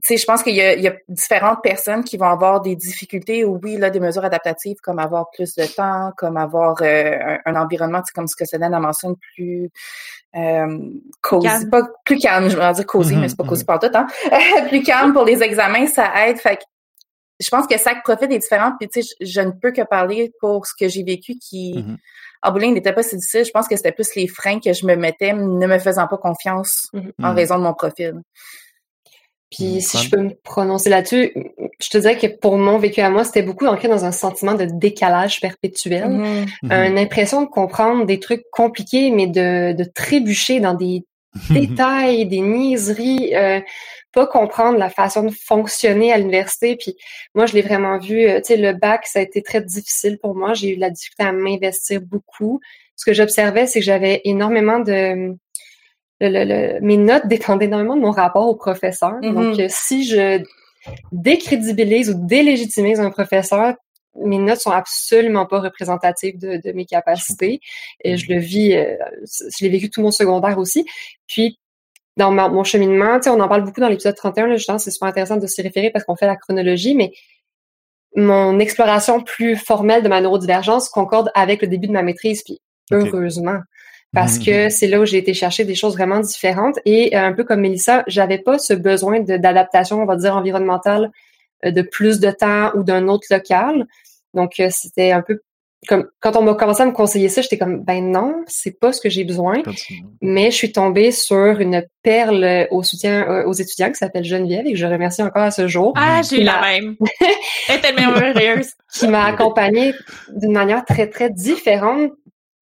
[0.08, 3.60] sais, je pense qu'il y, y, a différentes personnes qui vont avoir des difficultés ou
[3.64, 8.02] oui, là, des mesures adaptatives comme avoir plus de temps, comme avoir euh, un, environnement,
[8.14, 9.70] comme ce que Céline a mentionné, plus
[10.36, 10.80] euh,
[11.22, 13.80] cosy, pas plus calme, je vais dire cosy, mm-hmm, mais c'est pas cosy mm-hmm.
[13.80, 14.66] tout, hein.
[14.70, 16.38] plus calme pour les examens, ça aide.
[16.40, 16.64] Fait que
[17.40, 20.32] je pense que chaque profil est différent, puis tu sais, je, ne peux que parler
[20.40, 21.98] pour ce que j'ai vécu qui mm-hmm.
[22.44, 23.46] en bowling n'était pas si difficile.
[23.46, 26.18] Je pense que c'était plus les freins que je me mettais, ne me faisant pas
[26.18, 26.92] confiance
[27.22, 28.22] en raison de mon profil.
[29.52, 31.34] Puis si je peux me prononcer là-dessus,
[31.80, 34.56] je te dirais que pour mon vécu à moi, c'était beaucoup ancré dans un sentiment
[34.56, 36.46] de décalage perpétuel, mm-hmm.
[36.64, 36.90] Mm-hmm.
[36.90, 41.06] une impression de comprendre des trucs compliqués, mais de, de trébucher dans des
[41.50, 43.60] détails, des niaiseries, euh,
[44.14, 46.78] pas comprendre la façon de fonctionner à l'université.
[46.78, 46.96] Puis
[47.36, 50.18] moi, je l'ai vraiment vu, euh, tu sais, le bac, ça a été très difficile
[50.20, 50.54] pour moi.
[50.54, 52.62] J'ai eu la difficulté à m'investir beaucoup.
[52.96, 55.36] Ce que j'observais, c'est que j'avais énormément de
[56.28, 59.14] le, mes notes dépendent énormément de mon rapport au professeur.
[59.22, 59.34] Mm-hmm.
[59.34, 60.44] Donc, euh, si je
[61.12, 63.76] décrédibilise ou délégitimise un professeur,
[64.24, 67.60] mes notes sont absolument pas représentatives de, de mes capacités.
[68.04, 70.86] Et je le vis, euh, je l'ai vécu tout mon secondaire aussi.
[71.28, 71.60] Puis,
[72.18, 75.10] dans mon cheminement, on en parle beaucoup dans l'épisode 31, là, je pense c'est super
[75.10, 77.12] intéressant de s'y référer parce qu'on fait la chronologie, mais
[78.16, 82.62] mon exploration plus formelle de ma neurodivergence concorde avec le début de ma maîtrise, puis
[82.92, 83.60] heureusement
[84.16, 84.46] parce mm-hmm.
[84.46, 86.80] que c'est là où j'ai été chercher des choses vraiment différentes.
[86.86, 91.12] Et euh, un peu comme Mélissa, j'avais pas ce besoin d'adaptation, on va dire, environnementale
[91.66, 93.86] euh, de plus de temps ou d'un autre local.
[94.34, 95.42] Donc, euh, c'était un peu
[95.88, 98.92] comme quand on m'a commencé à me conseiller ça, j'étais comme ben non, c'est pas
[98.92, 99.62] ce que j'ai besoin.
[100.20, 104.72] Mais je suis tombée sur une perle au soutien aux étudiants qui s'appelle Geneviève et
[104.72, 105.94] que je remercie encore à ce jour.
[105.96, 106.96] Ah, j'ai eu la même.
[107.70, 108.72] Elle est tellement heureuse.
[108.92, 109.94] qui m'a accompagnée
[110.36, 112.14] d'une manière très très différente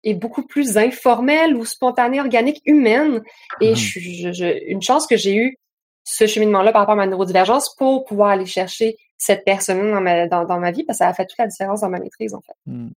[0.03, 3.21] est beaucoup plus informelle ou spontanée, organique, humaine.
[3.61, 3.75] Et mhm.
[3.75, 5.57] je, une chance que j'ai eu
[6.03, 10.27] ce cheminement-là par rapport à ma neurodivergence pour pouvoir aller chercher cette personne dans ma,
[10.27, 12.41] dans, ma vie, parce que ça a fait toute la différence dans ma maîtrise, en
[12.41, 12.53] fait.
[12.65, 12.89] Hmm.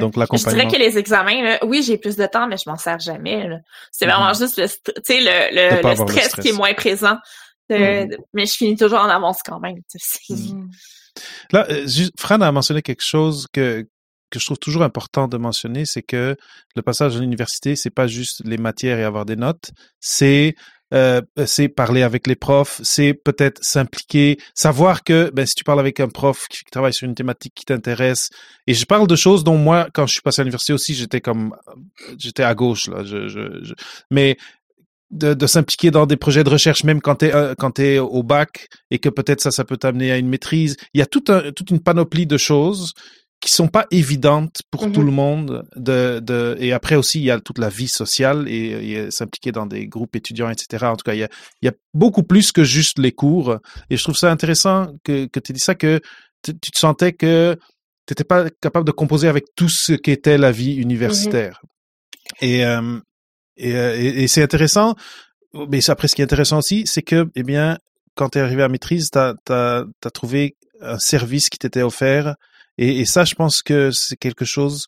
[0.00, 2.98] Donc, Je dirais que les examens, oui, j'ai plus de temps, mais je m'en sers
[3.00, 3.48] jamais.
[3.92, 4.34] C'est vraiment mhm.
[4.34, 4.64] juste le,
[5.10, 7.18] le, le, stress, qui est moins présent.
[7.68, 8.16] Mhm.
[8.32, 9.76] Mais je finis toujours en avance quand même.
[11.50, 11.86] Là, euh,
[12.18, 13.86] Fran a mentionné quelque chose que,
[14.30, 16.36] que je trouve toujours important de mentionner, c'est que
[16.76, 20.54] le passage à l'université, c'est pas juste les matières et avoir des notes, c'est
[20.94, 25.80] euh, c'est parler avec les profs, c'est peut-être s'impliquer, savoir que ben, si tu parles
[25.80, 28.30] avec un prof qui travaille sur une thématique qui t'intéresse,
[28.66, 31.20] et je parle de choses dont moi, quand je suis passé à l'université aussi, j'étais
[31.20, 31.54] comme,
[32.18, 33.74] j'étais à gauche là, je, je,
[34.10, 34.38] mais
[35.10, 37.98] de, de s'impliquer dans des projets de recherche même quand tu es euh, quand es
[37.98, 41.06] au bac et que peut-être ça ça peut t'amener à une maîtrise il y a
[41.06, 42.92] tout un, toute une panoplie de choses
[43.40, 45.06] qui sont pas évidentes pour tout mhm.
[45.06, 45.64] le monde.
[45.76, 49.52] De, de, et après aussi, il y a toute la vie sociale et, et s'impliquer
[49.52, 50.86] dans des groupes étudiants, etc.
[50.86, 51.28] En tout cas, il y a,
[51.62, 53.58] il y a beaucoup plus que juste les cours.
[53.90, 56.00] Et je trouve ça intéressant que, que tu dis ça, que
[56.42, 57.56] tu te sentais que
[58.06, 61.60] tu n'étais pas capable de composer avec tout ce qu'était la vie universitaire.
[61.62, 62.48] Mhm.
[62.48, 62.98] Et, euh,
[63.56, 64.96] et, euh, et, et c'est intéressant.
[65.68, 67.78] Mais après, ce qui est intéressant aussi, c'est que, eh bien,
[68.14, 72.34] quand tu es arrivé à maîtrise, tu as, as, trouvé un service qui t'était offert
[72.78, 74.86] et, et ça, je pense que c'est quelque chose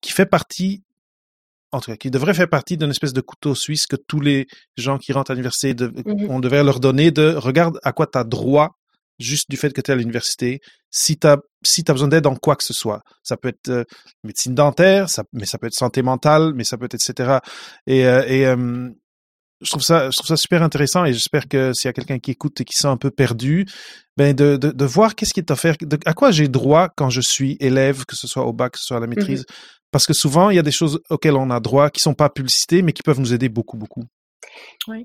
[0.00, 0.82] qui fait partie
[1.72, 4.46] en tout cas, qui devrait faire partie d'une espèce de couteau suisse que tous les
[4.76, 8.06] gens qui rentrent à l'université, de, mmh on devrait leur donner de regarde à quoi
[8.06, 8.76] tu as droit
[9.18, 10.60] juste du fait que tu es à l'université.
[10.90, 13.68] Si tu as, si as besoin d'aide en quoi que ce soit, ça peut être
[13.68, 13.84] euh,
[14.24, 17.38] médecine dentaire, ça, mais ça peut être santé mentale, mais ça peut être etc.
[17.86, 18.90] Et, euh, et euh,
[19.62, 22.18] je trouve ça, je trouve ça super intéressant et j'espère que s'il y a quelqu'un
[22.18, 23.66] qui écoute et qui sent un peu perdu,
[24.16, 27.20] ben de, de, de voir qu'est-ce qui est offert, à quoi j'ai droit quand je
[27.20, 29.46] suis élève, que ce soit au bac, que ce soit à la mmh maîtrise.
[29.90, 32.30] Parce que souvent, il y a des choses auxquelles on a droit qui sont pas
[32.30, 34.04] publicitées, mais qui peuvent nous aider beaucoup, beaucoup.
[34.88, 35.04] Oui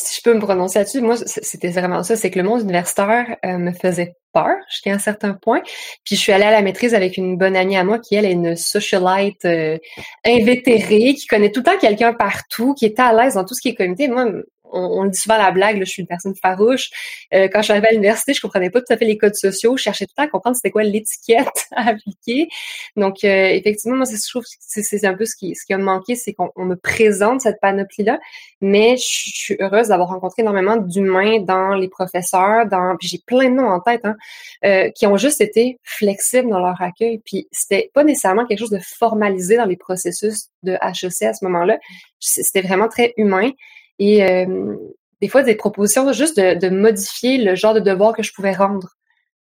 [0.00, 3.36] si je peux me prononcer là-dessus, moi, c'était vraiment ça, c'est que le monde universitaire
[3.44, 5.60] euh, me faisait peur jusqu'à un certain point.
[6.04, 8.24] Puis je suis allée à la maîtrise avec une bonne amie à moi qui, elle,
[8.24, 9.76] est une socialite euh,
[10.24, 13.60] invétérée, qui connaît tout le temps quelqu'un partout, qui est à l'aise dans tout ce
[13.60, 14.06] qui est comité.
[14.06, 14.26] Moi,
[14.72, 16.90] on, le dit souvent à la blague, je suis une personne farouche.
[17.34, 19.34] Euh, quand je suis arrivée à l'université, je comprenais pas tout à fait les codes
[19.34, 19.76] sociaux.
[19.76, 22.48] Je cherchais tout le temps à comprendre c'était quoi l'étiquette à appliquer.
[22.96, 24.48] Donc, euh, effectivement, moi, je trouve que
[24.82, 28.18] c'est un peu ce qui, ce qui a manqué, c'est qu'on me présente cette panoplie-là.
[28.60, 33.54] Mais je, suis heureuse d'avoir rencontré énormément d'humains dans les professeurs, dans j'ai plein de
[33.54, 34.16] noms en tête, hein,
[34.64, 37.20] euh, qui ont juste été flexibles dans leur accueil.
[37.24, 41.44] Puis c'était pas nécessairement quelque chose de formalisé dans les processus de HEC à ce
[41.44, 41.78] moment-là.
[42.20, 43.50] C'était vraiment très humain
[43.98, 44.76] et euh,
[45.20, 48.52] des fois des propositions juste de, de, modifier le genre de devoir que je pouvais
[48.52, 48.96] rendre.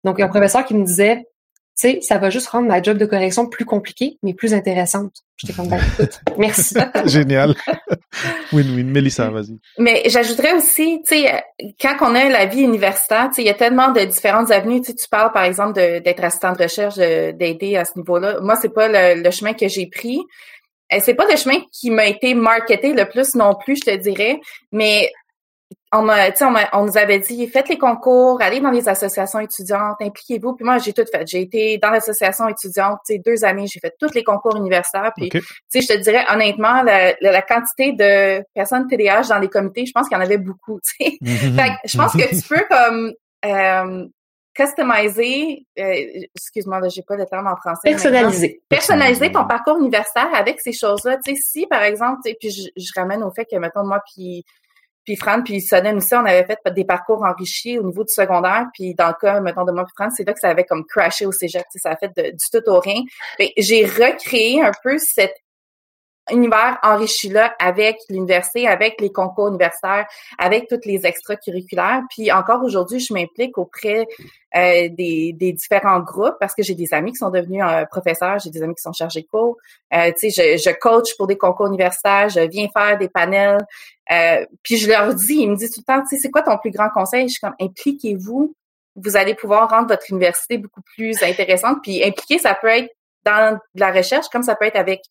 [0.04, 1.24] Donc, un professeur qui me disait
[1.74, 5.14] tu sais, ça va juste rendre ma job de correction plus compliquée, mais plus intéressante.
[5.38, 6.74] J'étais comme, ben, écoute, merci.
[7.06, 7.54] Génial.
[8.52, 8.84] Win-win.
[8.84, 9.58] Mélissa, vas-y.
[9.78, 11.42] Mais j'ajouterais aussi, tu sais,
[11.80, 14.82] quand on a la vie universitaire, tu sais, il y a tellement de différentes avenues.
[14.82, 18.40] Tu sais, tu parles, par exemple, d'être assistant de recherche, d'aider à ce niveau-là.
[18.42, 20.20] Moi, c'est pas le, chemin que j'ai pris.
[20.92, 23.96] Euh, c'est pas le chemin qui m'a été marketé le plus non plus, je te
[23.96, 24.40] dirais.
[24.72, 25.10] Mais
[25.94, 29.96] on m'a, on, on nous avait dit, faites les concours, allez dans les associations étudiantes,
[30.00, 30.54] impliquez-vous.
[30.54, 31.26] Puis moi, j'ai tout fait.
[31.26, 35.12] J'ai été dans l'association étudiante, tu sais, deux années, j'ai fait tous les concours universitaires.
[35.16, 39.48] Puis, tu sais, je te dirais honnêtement, la, la, quantité de personnes TDAH dans les
[39.48, 40.80] comités, je pense qu'il y en avait beaucoup.
[40.82, 41.56] Tu sais, mhm.
[41.56, 43.12] fait je pense que tu peux comme
[43.44, 44.06] euh,
[44.54, 47.90] customiser, euh, excuse-moi, j'ai pas le terme en français.
[47.90, 48.62] Personnaliser.
[48.68, 51.18] Personnaliser ton parcours universitaire avec ces choses-là.
[51.24, 54.44] Tu sais, si par exemple, puis je, je ramène au fait que mettons moi puis
[55.04, 58.66] puis Fran, puis Sonnen aussi, on avait fait des parcours enrichis au niveau du secondaire.
[58.72, 60.84] Puis dans le cas, mettons, de moi puis Fran, c'est là que ça avait comme
[60.86, 61.64] crashé au cégep.
[61.74, 63.02] Ça a fait du tout au rien.
[63.56, 65.32] J'ai recréé un peu cet
[66.32, 70.06] univers enrichi-là avec l'université, avec les concours universitaires,
[70.38, 72.02] avec toutes les extracurriculaires.
[72.10, 74.06] Puis encore aujourd'hui, je m'implique auprès
[74.56, 78.50] euh, des, différents groupes parce que j'ai des amis qui sont devenus euh, professeurs, j'ai
[78.50, 79.56] des amis qui sont chargés de cours.
[79.94, 83.64] Euh, tu sais, je, coach pour des concours universitaires, je viens faire des panels.
[84.62, 86.58] Puis je leur dis, ils me disent tout le temps, tu sais, c'est quoi ton
[86.58, 87.28] plus grand conseil?
[87.28, 88.54] Je suis comme, impliquez-vous.
[88.94, 91.78] Vous allez pouvoir rendre votre université beaucoup plus intéressante.
[91.82, 92.90] Puis impliquer, ça peut être
[93.24, 95.02] dans la recherche, comme ça peut être avec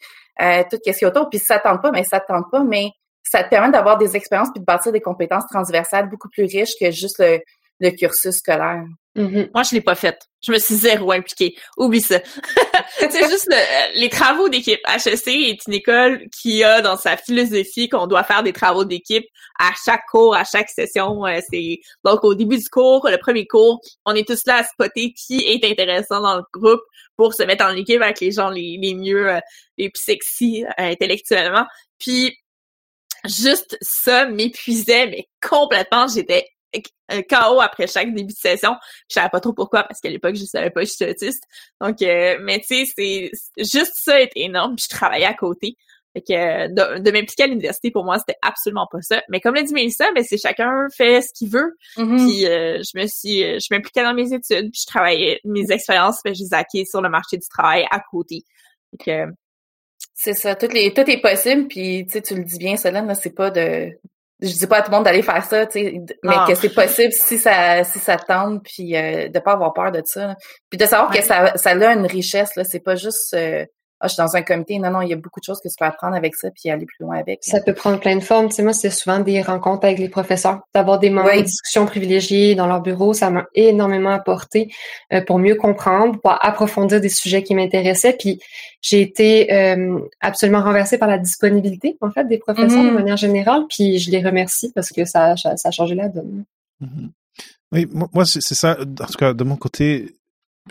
[0.41, 1.29] euh, tout ce qui autour.
[1.29, 2.89] Puis ça tente pas, mais ça tente pas, mais
[3.23, 6.73] ça te permet d'avoir des expériences puis de bâtir des compétences transversales beaucoup plus riches
[6.79, 7.39] que juste le,
[7.81, 8.85] le cursus scolaire.
[9.17, 9.49] Mm-hmm.
[9.53, 10.21] Moi, je l'ai pas faite.
[10.41, 11.55] Je me suis zéro impliquée.
[11.77, 12.19] Oublie ça.
[12.99, 13.53] c'est juste
[13.95, 14.79] les travaux d'équipe.
[14.87, 19.25] HEC est une école qui a dans sa philosophie qu'on doit faire des travaux d'équipe
[19.59, 21.25] à chaque cours, à chaque session.
[21.25, 24.63] Euh, c'est donc au début du cours, le premier cours, on est tous là à
[24.63, 26.81] spotter qui est intéressant dans le groupe
[27.17, 29.39] pour se mettre en équipe avec les gens les, les mieux, euh,
[29.77, 31.65] les plus sexy euh, intellectuellement.
[31.99, 32.37] Puis
[33.25, 36.07] juste ça m'épuisait mais complètement.
[36.07, 38.75] J'étais KO après chaque début de session.
[39.09, 41.43] Je savais pas trop pourquoi parce qu'à l'époque je savais pas que j'étais autiste.
[41.79, 45.75] Donc euh, mais tu sais c'est juste ça est énorme, puis je travaillais à côté.
[46.13, 49.21] Fait que de, m'impliquer à l'université pour moi c'était absolument pas ça.
[49.29, 51.75] Mais comme l'a dit Mélissa, ben c'est chacun fait ce qu'il veut.
[51.97, 52.17] Mm-hmm.
[52.17, 56.19] Puis euh, je me suis je m'impliquais dans mes études, puis je travaillais mes expériences,
[56.23, 58.43] ben, je les acquis sur le marché du travail à côté.
[58.91, 59.33] Fait que
[60.13, 63.11] c'est ça, tout, les, tout est possible, puis tu sais, tu le dis bien, Solène,
[63.15, 63.89] c'est pas de
[64.41, 66.73] je dis pas à tout le monde d'aller faire ça, tu sais, mais que c'est
[66.73, 70.35] possible si ça si ça tente, puis euh, de pas avoir peur de ça.
[70.69, 73.65] Puis de savoir que ça, ça a une richesse, là, c'est pas juste euh,
[74.01, 74.79] ah, je suis dans un comité.
[74.79, 76.71] Non, non, il y a beaucoup de choses que tu peux apprendre avec ça puis
[76.71, 77.39] aller plus loin avec.
[77.43, 78.49] Ça peut prendre plein de formes.
[78.49, 81.85] Tu sais, moi, c'est souvent des rencontres avec les professeurs, d'avoir des moments de discussion
[81.85, 83.13] privilégiés dans leur bureau.
[83.13, 84.73] Ça m'a énormément apporté
[85.13, 88.17] euh, pour mieux comprendre, pour approfondir des sujets qui m'intéressaient.
[88.17, 88.39] Puis
[88.81, 92.93] j'ai été euh, absolument renversée par la disponibilité, en fait, des professeurs de mm-hmm.
[92.93, 93.65] manière générale.
[93.69, 96.43] Puis je les remercie parce que ça, ça, a changé la donne.
[96.81, 97.09] Mm-hmm.
[97.73, 98.77] Oui, moi, c'est ça.
[98.81, 100.15] En tout cas, de mon côté,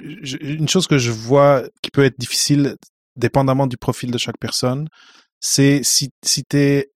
[0.02, 2.76] une chose que je vois qui peut être difficile
[3.20, 4.88] dépendamment du profil de chaque personne,
[5.38, 6.90] c'est si, si tu es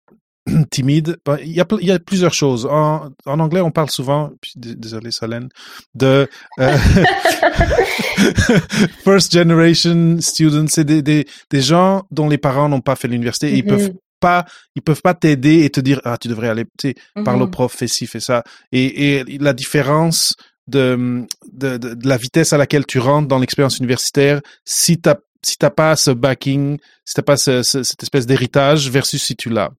[0.71, 2.65] timide, ben, il y, a, il y a plusieurs choses.
[2.65, 5.49] En, en anglais, on parle souvent, désolé Solène,
[5.95, 6.27] de
[6.59, 6.77] euh,
[9.03, 13.53] first generation students, c'est des, des, des, gens dont les parents n'ont pas fait l'université
[13.53, 14.19] et ils peuvent mm-hmm.
[14.19, 17.41] pas, ils peuvent pas t'aider et te dire ah tu devrais aller, tu sais, parle
[17.41, 17.51] au mm-hmm.
[17.51, 18.43] prof, fais ci, fais ça.
[18.73, 20.35] Et, et la différence
[20.67, 25.09] de, de, de, de, la vitesse à laquelle tu rentres dans l'expérience universitaire, si tu
[25.45, 29.71] si t'as pas ce backing, si t'as pas cette espèce d'héritage versus si tu l'as.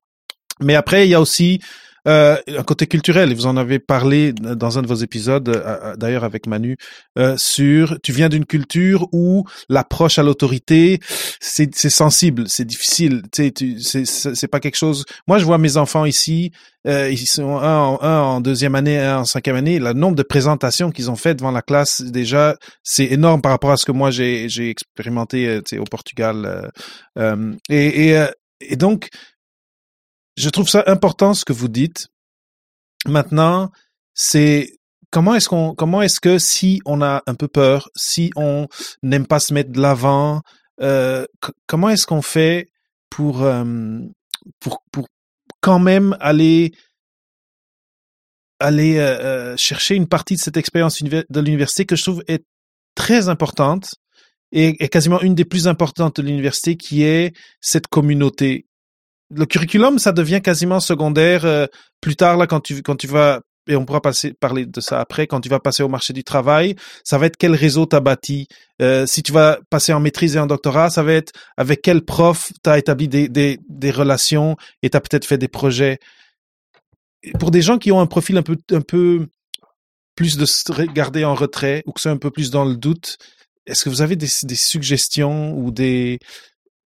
[0.60, 1.60] Mais après, il y a aussi
[2.08, 5.96] euh, un côté culturel, vous en avez parlé dans un de vos épisodes, euh, euh,
[5.96, 6.78] d'ailleurs avec Manu,
[7.18, 11.00] euh, sur tu viens d'une culture où l'approche à l'autorité,
[11.40, 15.06] c'est sensible, c'est difficile, tu sais, c'est pas quelque chose.
[15.28, 16.52] Moi, je vois mes enfants ici,
[16.88, 19.80] euh, ils sont un en, un en deuxième année, un en cinquième année.
[19.80, 23.72] Le nombre de présentations qu'ils ont fait devant la classe, déjà, c'est énorme par rapport
[23.72, 26.70] à ce que moi j'ai expérimenté, tu sais, au Portugal.
[27.18, 28.26] et, et,
[28.60, 29.10] et donc
[30.36, 32.08] je trouve ça important ce que vous dites.
[33.06, 33.72] Maintenant,
[34.14, 34.78] c'est
[35.12, 38.68] comment est-ce qu'on, comment est-ce que si on a un peu peur, si on
[39.04, 40.42] n'aime pas se mettre de l'avant,
[40.82, 41.26] euh,
[41.68, 42.70] comment est-ce qu'on fait
[43.10, 44.00] pour, euh,
[44.60, 45.08] pour, pour
[45.62, 46.74] quand même aller
[48.60, 52.46] aller euh, chercher une partie de cette expérience de l'université que je trouve est
[52.96, 53.96] très importante
[54.54, 58.66] et, et quasiment une des plus importantes de l'université qui est cette communauté
[59.36, 61.68] le curriculum, ça devient quasiment secondaire euh,
[62.02, 65.00] plus tard là quand tu quand tu vas et on pourra passer, parler de ça
[65.00, 68.02] après, quand tu vas passer au marché du travail, ça va être quel réseau t'as
[68.02, 68.48] bâti.
[68.82, 72.04] Euh, si tu vas passer en maîtrise et en doctorat, ça va être avec quel
[72.04, 76.00] prof t'as établi des, des, des relations et t'as peut-être fait des projets.
[77.40, 79.28] Pour des gens qui ont un profil un peu, un peu
[80.16, 83.18] plus de se regarder en retrait ou que c'est un peu plus dans le doute,
[83.66, 86.20] est-ce que vous avez des suggestions ou des,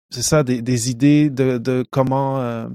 [0.09, 2.67] c'est ça, des, des idées de, de comment, euh,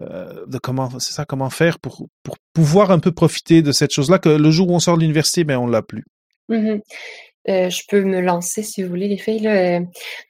[0.00, 3.92] euh, de comment, c'est ça, comment faire pour, pour pouvoir un peu profiter de cette
[3.92, 6.04] chose-là que le jour où on sort de l'université, ben on l'a plus.
[6.50, 6.80] Mm-hmm.
[7.48, 9.40] Euh, je peux me lancer si vous voulez, les filles.
[9.40, 9.80] Là.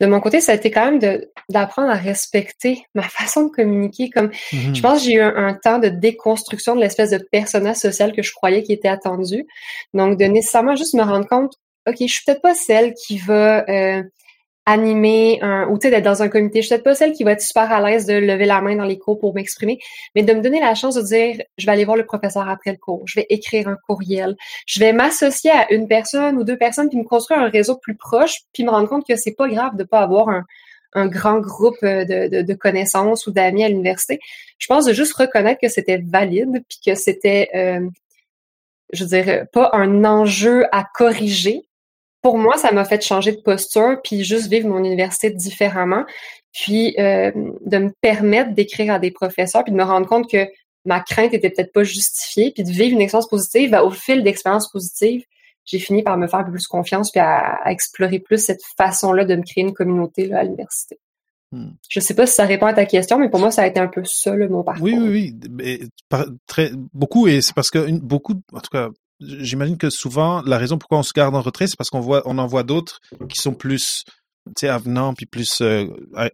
[0.00, 4.08] De mon côté, ça a été quand même d'apprendre à respecter ma façon de communiquer.
[4.10, 4.74] Comme mm-hmm.
[4.74, 8.22] je pense que j'ai eu un, temps de déconstruction de l'espèce de personnage social que
[8.22, 9.46] je croyais qui était attendu.
[9.94, 11.54] Donc, de nécessairement juste me rendre compte,
[11.88, 14.02] ok, je suis peut-être pas celle qui va euh,
[14.68, 16.60] animer un, ou d'être dans un comité.
[16.60, 18.76] Je suis peut-être pas celle qui va être super à l'aise de lever la main
[18.76, 19.78] dans les cours pour m'exprimer,
[20.14, 22.72] mais de me donner la chance de dire, je vais aller voir le professeur après
[22.72, 26.58] le cours, je vais écrire un courriel, je vais m'associer à une personne ou deux
[26.58, 29.48] personnes puis me construire un réseau plus proche puis me rendre compte que c'est pas
[29.48, 30.44] grave de pas avoir un,
[30.92, 34.20] un grand groupe euh, de, de, connaissances ou d'amis à l'université.
[34.58, 37.88] Je pense de juste reconnaître que c'était valide puis que c'était, euh,
[38.92, 41.67] je veux dire, pas un enjeu à corriger,
[42.22, 46.04] pour moi, ça m'a fait changer de posture, puis juste vivre mon université différemment,
[46.52, 50.46] puis euh, de me permettre d'écrire à des professeurs, puis de me rendre compte que
[50.84, 53.70] ma crainte était peut-être pas justifiée, puis de vivre une expérience positive.
[53.70, 55.22] Ben, au fil d'expériences positives,
[55.64, 59.42] j'ai fini par me faire plus confiance, puis à, explorer plus cette façon-là de me
[59.42, 60.98] créer une communauté là, à l'université.
[61.52, 61.70] Hmm.
[61.88, 63.80] Je sais pas si ça répond à ta question, mais pour moi, ça a été
[63.80, 64.84] un peu ça, le, mon parcours.
[64.84, 65.88] Oui, oui, oui.
[66.46, 68.88] très, beaucoup, et c'est parce que beaucoup, en tout cas,
[69.20, 72.22] j'imagine que souvent la raison pourquoi on se garde en retrait, c'est parce qu'on voit,
[72.24, 74.04] on en voit d'autres qui sont plus
[74.46, 75.86] tu sais avenants puis plus euh,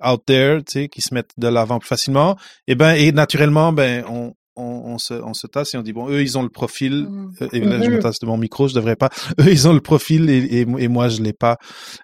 [0.04, 2.36] out there, tu sais, qui se mettent de l'avant plus facilement.
[2.66, 6.08] Et ben et naturellement, ben on on, se, on se tasse et on dit bon
[6.08, 7.32] eux ils ont le profil mmh.
[7.42, 9.72] euh, et là je me tasse de mon micro je devrais pas eux ils ont
[9.72, 11.58] le profil et, et, moi je l'ai pas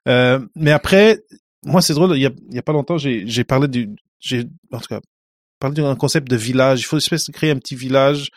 [0.09, 1.21] euh, mais après
[1.65, 3.91] moi c'est drôle il y a, il y a pas longtemps j'ai j'ai parlé du
[4.19, 5.01] j'ai en tout cas
[5.61, 8.31] parlé d'un concept de village il faut espèce de créer un petit village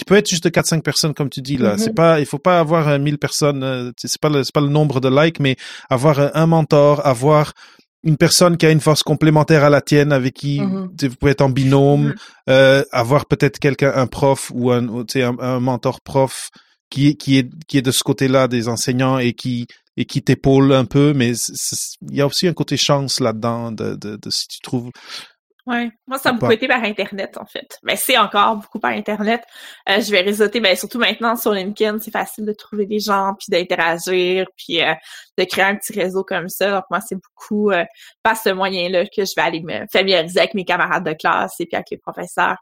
[0.00, 1.76] qui peut être juste de 4-5 personnes, comme tu dis là.
[1.76, 1.94] C'est mm-hmm.
[1.94, 4.98] pas, il faut pas avoir 1000 euh, personnes, euh, c'est pas c'est pas le nombre
[4.98, 5.56] de likes, mais
[5.90, 7.52] avoir euh, un mentor, avoir
[8.02, 11.08] une personne qui a une force complémentaire à la tienne, avec qui mm-hmm.
[11.08, 12.14] vous pouvez être en binôme,
[12.48, 12.84] mm-hmm.
[12.92, 16.48] avoir peut-être quelqu'un, un prof ou un, un, un mentor prof
[16.88, 19.66] qui, qui est, qui est de ce côté-là des enseignants et qui,
[19.98, 21.32] et qui t'épaule un peu, mais
[22.08, 24.90] il y a aussi un côté chance là-dedans de, de, de, si tu trouves
[25.66, 27.78] Ouais, moi ça a beaucoup été par internet en fait.
[27.82, 29.42] Mais c'est encore beaucoup par internet.
[29.88, 33.34] Euh, je vais réseauter, ben surtout maintenant sur LinkedIn, c'est facile de trouver des gens
[33.38, 34.94] puis d'interagir puis euh,
[35.36, 36.70] de créer un petit réseau comme ça.
[36.70, 37.84] Donc moi c'est beaucoup euh,
[38.22, 41.66] par ce moyen-là que je vais aller me familiariser avec mes camarades de classe et
[41.66, 42.56] puis avec les professeurs.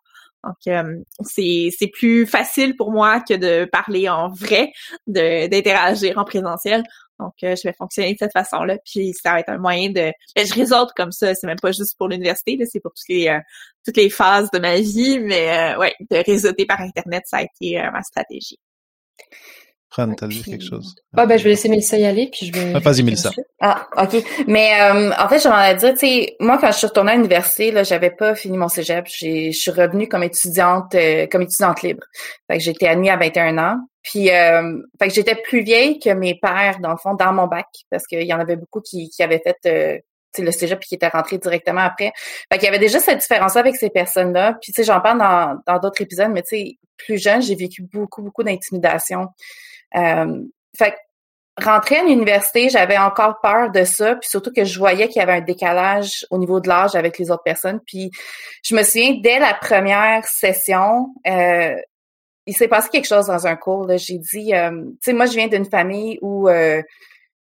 [0.44, 4.72] Donc euh, c'est c'est plus facile pour moi que de parler en vrai,
[5.06, 6.84] de d'interagir en présentiel.
[7.18, 10.12] Donc, euh, je vais fonctionner de cette façon-là, puis ça va être un moyen de...
[10.36, 13.28] Ben, je résulte comme ça, c'est même pas juste pour l'université, c'est pour toutes les,
[13.28, 13.40] euh,
[13.84, 17.42] toutes les phases de ma vie, mais euh, ouais, de réseauter par Internet, ça a
[17.42, 18.58] été ma stratégie.
[19.90, 20.94] Fran, t'as dit quelque chose?
[21.16, 22.72] Ah, ben, je vais laisser Mélissa y aller, puis je vais...
[22.74, 23.30] Ah, vas-y, Mélissa.
[23.60, 24.22] Ah, OK.
[24.46, 27.70] Mais, euh, en fait, j'aimerais dire, tu sais, moi, quand je suis retournée à l'université,
[27.70, 29.06] là, j'avais pas fini mon cégep.
[29.06, 32.04] Je suis revenue comme étudiante, euh, comme étudiante libre.
[32.50, 33.76] Fait que j'étais admise à 21 ans.
[34.08, 37.46] Puis, euh, fait que j'étais plus vieille que mes pères, dans le fond, dans mon
[37.46, 39.98] bac, parce qu'il y en avait beaucoup qui, qui avaient fait euh,
[40.42, 42.12] le cégep puis qui étaient rentrés directement après.
[42.50, 44.54] Fait qu'il y avait déjà cette différence avec ces personnes-là.
[44.62, 47.54] Puis, tu sais, j'en parle dans, dans d'autres épisodes, mais tu sais, plus jeune, j'ai
[47.54, 49.28] vécu beaucoup, beaucoup d'intimidation.
[49.94, 50.42] Euh,
[50.78, 50.96] fait
[51.62, 55.22] rentrer à l'université, j'avais encore peur de ça, puis surtout que je voyais qu'il y
[55.22, 57.80] avait un décalage au niveau de l'âge avec les autres personnes.
[57.86, 58.10] Puis
[58.62, 61.74] je me souviens, dès la première session, euh,
[62.48, 63.86] il s'est passé quelque chose dans un cours.
[63.98, 66.86] J'ai dit, euh, tu sais, moi, je viens d'une famille où, euh, tu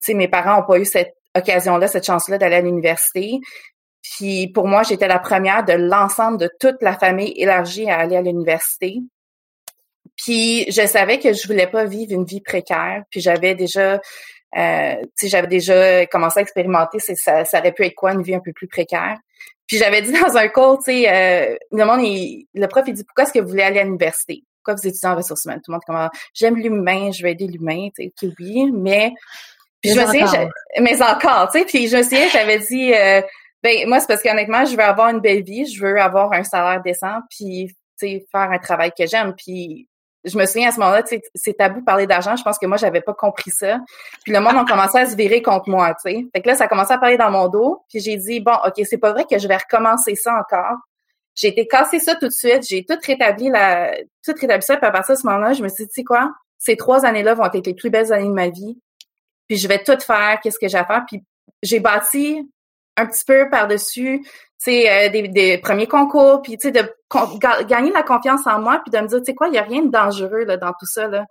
[0.00, 3.40] sais, mes parents n'ont pas eu cette occasion-là, cette chance-là d'aller à l'université.
[4.02, 8.16] Puis pour moi, j'étais la première de l'ensemble de toute la famille élargie à aller
[8.16, 8.98] à l'université.
[10.16, 13.02] Puis je savais que je voulais pas vivre une vie précaire.
[13.10, 14.00] Puis j'avais déjà,
[14.58, 16.98] euh, tu j'avais déjà commencé à expérimenter.
[16.98, 19.16] Ça, ça aurait pu être quoi une vie un peu plus précaire.
[19.66, 22.04] Puis j'avais dit dans un cours, tu sais, euh, le monde,
[22.52, 25.08] le prof, il dit pourquoi est-ce que vous voulez aller à l'université Pourquoi vous étudiez
[25.08, 25.60] en ressources humaines?
[25.64, 29.12] Tout le monde comment j'aime l'humain, je vais aider l'humain, tu sais, oui, mais
[29.80, 30.48] puis je me souviens,
[30.80, 33.22] mais encore, tu sais, puis je me souviens, j'avais dit, euh,
[33.62, 36.44] ben moi c'est parce qu'honnêtement, je veux avoir une belle vie, je veux avoir un
[36.44, 39.88] salaire décent, puis tu sais, faire un travail que j'aime, puis
[40.24, 41.02] je me souviens à ce moment-là,
[41.34, 42.36] c'est tabou de parler d'argent.
[42.36, 43.80] Je pense que moi, j'avais pas compris ça.
[44.24, 46.26] Puis le monde a commencé à se virer contre moi, tu sais.
[46.34, 47.84] Fait que là, ça a commencé à parler dans mon dos.
[47.88, 50.76] Puis j'ai dit, bon, OK, c'est pas vrai que je vais recommencer ça encore.
[51.40, 52.66] J'ai été casser ça tout de suite.
[52.68, 54.76] J'ai tout rétabli la, tout rétabli ça.
[54.76, 56.30] Puis à partir de ce moment-là, je me suis dit, tu sais quoi?
[56.58, 58.78] Ces trois années-là vont être les plus belles années de ma vie.
[59.48, 60.38] Puis je vais tout faire.
[60.42, 61.04] Qu'est-ce que j'ai à faire?
[61.08, 61.22] Puis
[61.62, 62.46] j'ai bâti
[62.98, 64.22] un petit peu par-dessus,
[64.62, 66.82] tu euh, des, des, premiers concours, puis tu sais, de
[67.64, 69.62] gagner la confiance en moi, puis de me dire, tu sais quoi, il y a
[69.62, 71.08] rien de dangereux là, dans tout ça.
[71.08, 71.24] Là.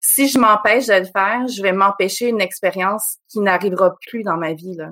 [0.00, 4.36] Si je m'empêche de le faire, je vais m'empêcher une expérience qui n'arrivera plus dans
[4.36, 4.74] ma vie.
[4.76, 4.90] Là.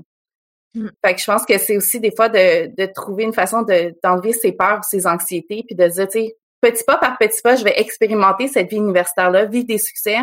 [0.75, 0.89] Mm.
[1.05, 3.95] Fait que je pense que c'est aussi des fois de, de trouver une façon de,
[4.03, 7.43] d'enlever ses peurs, ses anxiétés, puis de se dire, tu sais, petit pas par petit
[7.43, 10.19] pas, je vais expérimenter cette vie universitaire-là, vivre des succès,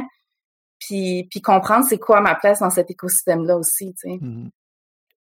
[0.80, 4.18] puis, puis comprendre c'est quoi ma place dans cet écosystème-là aussi, tu sais.
[4.18, 4.50] Mm-hmm.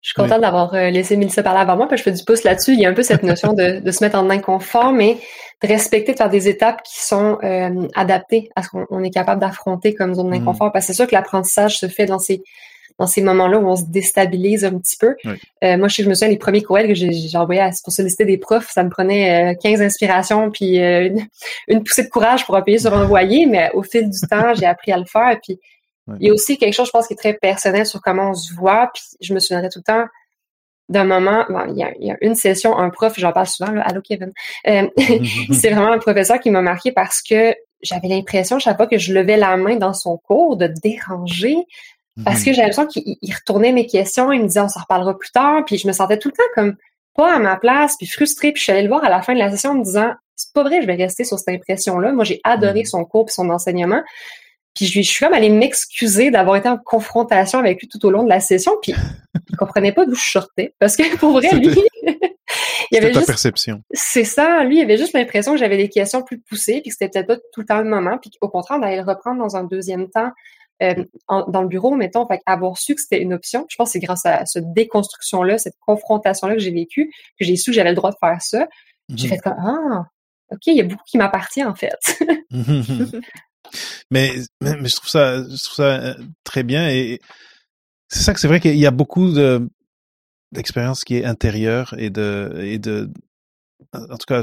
[0.03, 2.45] Je suis contente d'avoir euh, laissé Mélissa parler avant moi, que je fais du pouce
[2.45, 2.74] là-dessus.
[2.74, 5.18] Il y a un peu cette notion de, de, se mettre en inconfort, mais
[5.61, 9.41] de respecter, de faire des étapes qui sont euh, adaptées à ce qu'on est capable
[9.41, 10.39] d'affronter comme zone mm-hmm.
[10.39, 10.70] d'inconfort.
[10.70, 12.41] Parce que c'est sûr que l'apprentissage se fait dans ces
[12.99, 15.16] dans ces moments-là où on se déstabilise un petit peu.
[15.62, 18.38] Euh, moi, je, je me souviens, les premiers courriels que j'ai envoyés pour solliciter des
[18.38, 20.76] profs, ça me prenait 15 inspirations puis
[21.68, 24.92] une, poussée de courage pour appuyer sur envoyer, mais au fil du temps, j'ai appris
[24.92, 25.38] à le faire.
[25.42, 25.59] Puis
[26.20, 28.34] il y a aussi quelque chose, je pense, qui est très personnel sur comment on
[28.34, 28.90] se voit.
[28.94, 30.07] Puis je me souviendrai tout le temps
[30.88, 34.32] d'un moment, il, y a, une session, un prof, j'en parle souvent, là, allô Kevin.
[34.68, 34.88] Euh,
[35.53, 39.12] c'est vraiment un professeur qui m'a marqué parce que j'avais l'impression chaque fois que je
[39.12, 41.57] levais la main dans son cours de déranger
[42.25, 42.57] parce que mhm.
[42.57, 45.79] j'avais l'impression qu'il retournait mes questions, il me disait on s'en reparlera plus tard, puis
[45.79, 46.77] je me sentais tout le temps comme
[47.14, 49.35] pas à ma place, puis frustrée, puis je suis allée le voir à la fin
[49.35, 52.12] de la session en me disant c'est pas vrai, je vais rester sur cette impression-là.
[52.12, 52.87] Moi, j'ai adoré mhm.
[52.87, 54.03] son cours et son enseignement.
[54.75, 58.25] Puis je, suis comme allée m'excuser d'avoir été en confrontation avec lui tout au long
[58.25, 58.95] de la session, puis
[59.49, 60.75] il comprenait pas d'où je sortais.
[60.79, 61.81] Parce que pour vrai, lui,
[62.91, 63.83] il avait ta perception.
[63.93, 66.97] C'est ça, lui, il avait juste l'impression que j'avais des questions plus poussées, puis que
[66.99, 69.57] c'était peut-être pas tout le temps le moment, puis au contraire, d'aller le reprendre dans
[69.57, 70.31] un deuxième temps
[70.83, 73.66] euh, dans le bureau, mettons, fait avoir su que c'était une option.
[73.68, 77.57] Je pense que c'est grâce à cette déconstruction-là, cette confrontation-là que j'ai vécue, que j'ai
[77.57, 78.66] su que j'avais le droit de faire ça.
[79.14, 79.35] J'ai mhm.
[79.35, 80.05] fait comme, ah,
[80.51, 81.99] OK, il y a beaucoup qui m'appartient, en fait.
[84.11, 86.14] Mais, mais, je trouve ça, je trouve ça euh,
[86.45, 87.20] très bien et
[88.09, 89.68] c'est ça que c'est vrai qu'il y a beaucoup de
[90.53, 93.11] d'expérience qui est intérieure et de et de
[93.93, 94.43] en tout cas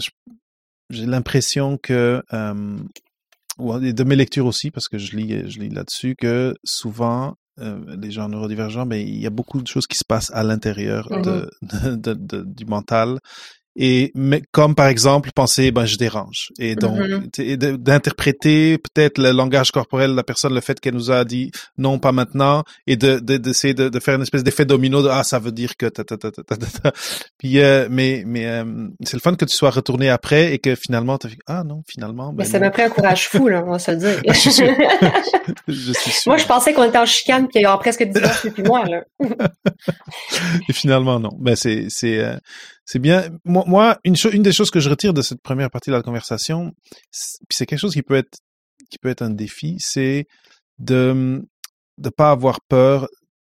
[0.90, 2.78] j'ai l'impression que euh,
[3.82, 7.96] et de mes lectures aussi parce que je lis je lis là-dessus que souvent euh,
[8.02, 11.08] les gens neurodivergents, mais il y a beaucoup de choses qui se passent à l'intérieur
[11.12, 11.52] mmh de,
[11.96, 13.20] de, de, du mental
[13.76, 16.50] et mais comme par exemple penser ben je dérange.
[16.60, 17.78] Et donc mm-hmm.
[17.78, 22.00] d'interpréter peut-être le langage corporel de la personne le fait qu'elle nous a dit non
[22.00, 25.40] pas maintenant et de d'essayer de, de, faire une espèce d'effet domino de ah ça
[25.40, 26.92] veut dire que ta, ta, ta, ta, ta,
[27.38, 28.64] puis euh, mais mais euh,
[29.04, 32.32] c'est le fun que tu sois retourné après et que finalement tu ah non finalement
[32.32, 34.22] ben mais ça m'a pris un courage fou là on va se le dire.
[34.28, 34.52] Je, suis
[35.68, 36.22] je suis sûr.
[36.28, 38.86] moi je pensais qu'on était en chicane qu'il y a presque 10 ans depuis moi
[38.86, 39.04] là.
[40.70, 41.32] Et finalement non.
[41.40, 42.36] Ben c'est c'est euh,
[42.86, 43.30] c'est bien.
[43.46, 46.74] Moi, moi une, des choses que je retire de cette première partie de la conversation,
[47.12, 48.38] c'est quelque chose qui peut être
[48.90, 50.28] qui peut être un défi, c'est
[50.80, 51.42] de
[51.98, 53.08] de pas avoir peur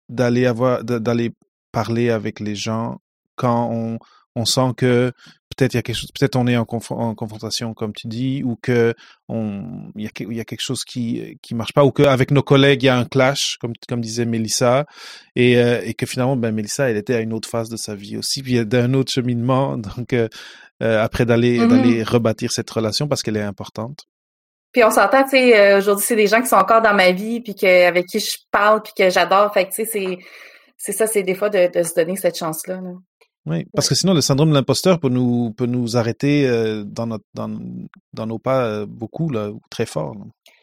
[0.09, 1.33] d'aller avoir d'aller
[1.72, 2.99] parler avec les gens
[3.37, 3.99] quand
[4.35, 5.12] on sent que
[5.55, 8.42] peut-être il y a quelque chose, peut-être on est en, en, confrontation comme tu dis,
[8.44, 8.94] ou que
[9.28, 12.30] on il y a, il y a quelque chose qui qui marche pas, ou qu'avec
[12.30, 14.86] nos collègues il y a un clash, comme comme disait Mélissa,
[15.36, 17.94] et euh, et que finalement ben Mélissa elle était à une autre phase de sa
[17.94, 20.28] vie aussi, puis d'un autre cheminement, donc euh,
[20.82, 21.68] euh après d'aller mm-hmm.
[21.68, 24.05] d'aller rebâtir cette relation parce qu'elle est importante.
[24.72, 27.40] Puis on s'entend, tu sais, aujourd'hui c'est des gens qui sont encore dans ma vie,
[27.40, 30.18] puis que avec qui je parle, puis que j'adore, fait que tu sais c'est
[30.78, 32.80] c'est ça, c'est des fois de, de se donner cette chance là.
[32.80, 32.90] là.
[33.45, 37.07] Oui, parce que sinon le syndrome de l'imposteur peut nous peut nous arrêter euh, dans
[37.07, 37.51] notre dans,
[38.12, 40.14] dans nos pas euh, beaucoup là, très fort.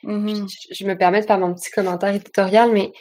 [0.03, 2.93] Mmh je me permets de faire mon petit commentaire éditorial, mais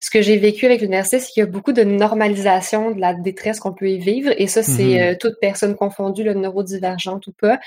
[0.00, 3.12] ce que j'ai vécu avec l'université, c'est qu'il y a beaucoup de normalisation de la
[3.12, 7.26] détresse qu'on peut y vivre, et ça, c'est mmh euh, toute personne confondue, le neurodivergente
[7.26, 7.58] ou pas.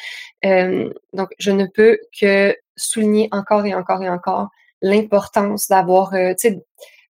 [0.43, 4.49] donc, je ne peux que souligner encore et encore et encore
[4.82, 6.63] l'importance d'avoir, tu sais,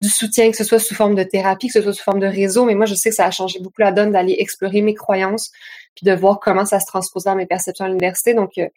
[0.02, 2.26] du soutien, que ce soit sous forme de thérapie, que ce soit sous forme de
[2.26, 2.64] réseau.
[2.64, 5.50] Mais moi, je sais que ça a changé beaucoup la donne d'aller explorer mes croyances,
[5.94, 8.34] puis de voir comment ça se transpose dans mes perceptions à l'université.
[8.34, 8.68] Donc, euh,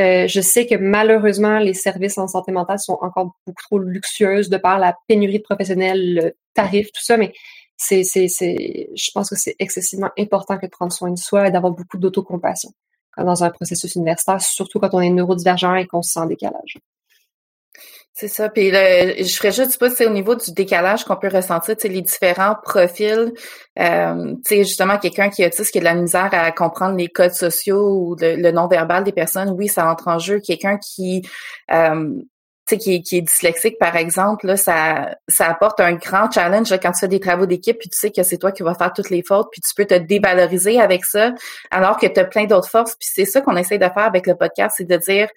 [0.00, 4.48] euh, je sais que malheureusement, les services en santé mentale sont encore beaucoup trop luxueuses
[4.48, 7.32] de par la pénurie de professionnels, le tarif, tout ça, mais
[7.76, 11.48] c'est, c'est, c'est, je pense que c'est excessivement important que de prendre soin de soi
[11.48, 12.72] et d'avoir beaucoup d'autocompassion
[13.16, 16.78] dans un processus universitaire, surtout quand on est neurodivergent et qu'on se sent en décalage.
[18.16, 18.48] C'est ça.
[18.48, 22.54] Puis je ferais juste pas, c'est au niveau du décalage qu'on peut ressentir, les différents
[22.62, 23.32] profils.
[23.76, 27.34] Euh, justement, quelqu'un qui a ce qui a de la misère à comprendre les codes
[27.34, 30.38] sociaux ou le, non-verbal des personnes, oui, ça entre en jeu.
[30.38, 31.26] Quelqu'un qui
[31.72, 32.12] euh,
[32.68, 37.00] qui, qui est dyslexique, par exemple, là, ça, ça apporte un grand challenge quand tu
[37.00, 39.22] fais des travaux d'équipe, puis tu sais que c'est toi qui vas faire toutes les
[39.22, 41.32] fautes, puis tu peux te dévaloriser avec ça,
[41.70, 42.94] alors que tu as plein d'autres forces.
[42.94, 45.28] Puis c'est ça qu'on essaie de faire avec le podcast, c'est de dire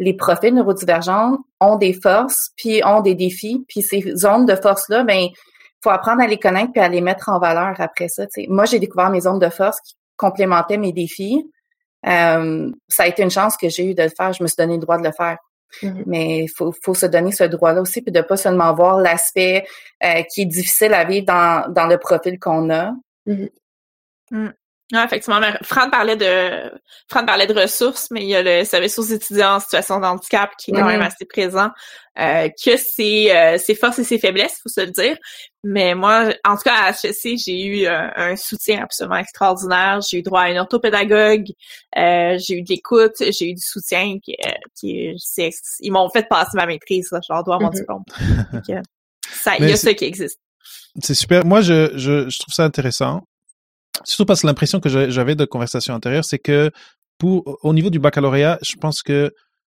[0.00, 5.04] les profils neurodivergents ont des forces, puis ont des défis, puis ces zones de force-là,
[5.04, 5.26] ben
[5.82, 8.24] faut apprendre à les connaître puis à les mettre en valeur après ça.
[8.48, 11.50] Moi, j'ai découvert mes zones de force qui complémentaient mes défis.
[12.06, 14.32] Euh, ça a été une chance que j'ai eu de le faire.
[14.32, 15.38] Je me suis donné le droit de le faire.
[15.82, 16.02] Mm-hmm.
[16.06, 19.64] Mais il faut, faut se donner ce droit-là aussi, puis de pas seulement voir l'aspect
[20.02, 22.92] euh, qui est difficile à vivre dans, dans le profil qu'on a.
[23.26, 23.48] Mm-hmm.
[24.32, 24.52] Mm.
[24.92, 26.72] Ah, effectivement, Fran parlait de
[27.08, 30.06] Fran parlait de ressources, mais il y a le service aux étudiants en situation de
[30.06, 31.70] handicap qui est quand même assez présent,
[32.18, 35.16] euh, que c'est euh, ses forces et ses faiblesses, faut se le dire.
[35.62, 40.00] Mais moi, en tout cas à HEC, j'ai eu un, soutien absolument extraordinaire.
[40.08, 41.46] J'ai eu droit à une orthopédagogue,
[41.96, 45.14] euh, j'ai eu de l'écoute, j'ai eu du soutien qui, euh, qui
[45.80, 47.10] ils m'ont fait passer ma maîtrise.
[47.12, 47.74] Là, je leur dois mon mm-hmm.
[47.74, 48.02] diplôme.
[49.30, 50.40] ça, il y a ça qui existe.
[51.00, 51.44] C'est super.
[51.44, 53.22] Moi, je, je, je trouve ça intéressant
[54.04, 56.70] Surtout parce que l'impression que j'avais de conversation antérieure, c'est que
[57.18, 59.32] pour, au niveau du baccalauréat, je pense que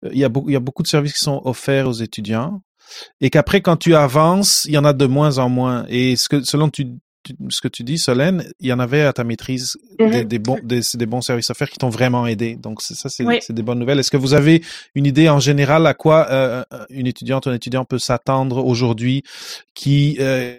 [0.04, 1.94] euh, il y, a beaucoup, il y a beaucoup de services qui sont offerts aux
[1.94, 2.62] étudiants
[3.20, 5.86] et qu'après, quand tu avances, il y en a de moins en moins.
[5.88, 6.88] Et ce que, selon tu,
[7.50, 10.38] ce que tu dis, Solène, il y en avait à ta maîtrise des, mhm.
[10.40, 12.56] bons, des, des, bons services à faire qui t'ont vraiment aidé.
[12.56, 14.00] Donc ça, c'est des bonnes nouvelles.
[14.00, 14.64] Est-ce que vous avez
[14.96, 19.24] une idée en général à quoi euh, une étudiante ou un étudiant peut s'attendre aujourd'hui
[19.74, 20.58] qui, euh,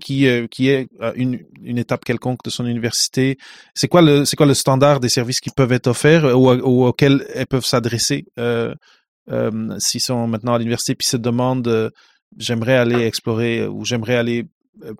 [0.00, 3.38] qui, euh, qui est une, une étape quelconque de son université?
[3.74, 6.86] C'est quoi le, c'est quoi le standard des services qui peuvent être offerts ou, ou
[6.86, 8.74] auxquels elles peuvent s'adresser euh,
[9.30, 11.92] euh, s'ils sont maintenant à l'université puis se demandent
[12.36, 14.44] j'aimerais aller explorer ou j'aimerais aller euh,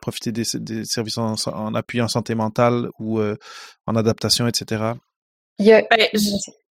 [0.01, 3.37] profiter des, des services en, en, appui en santé mentale ou euh,
[3.87, 4.93] en adaptation, etc.
[5.59, 5.83] Il y a...
[5.91, 6.09] Ben,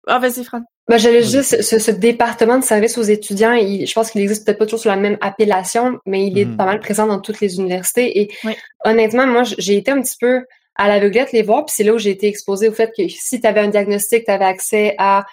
[0.09, 0.62] ah, vas-y, Fran.
[0.88, 4.59] Ben, J'allais juste, ce, ce, département de services aux étudiants, je pense qu'il existe peut-être
[4.59, 6.57] pas toujours sous la même appellation, mais il est mmh.
[6.57, 8.20] pas mal présent dans toutes les universités.
[8.20, 8.30] Et
[8.84, 10.44] honnêtement, moi, j'ai été un petit peu
[10.76, 13.40] à l'aveuglette les voir, puis c'est là où j'ai été exposée au fait que si
[13.40, 15.24] tu avais un diagnostic, tu avais accès à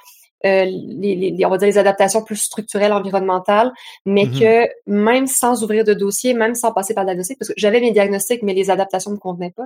[0.46, 3.72] euh, les, les, on va dire les adaptations plus structurelles, environnementales,
[4.06, 4.40] mais mm-hmm.
[4.40, 7.92] que même sans ouvrir de dossier, même sans passer par diagnostic, parce que j'avais mes
[7.92, 9.64] diagnostics, mais les adaptations ne me convenaient pas,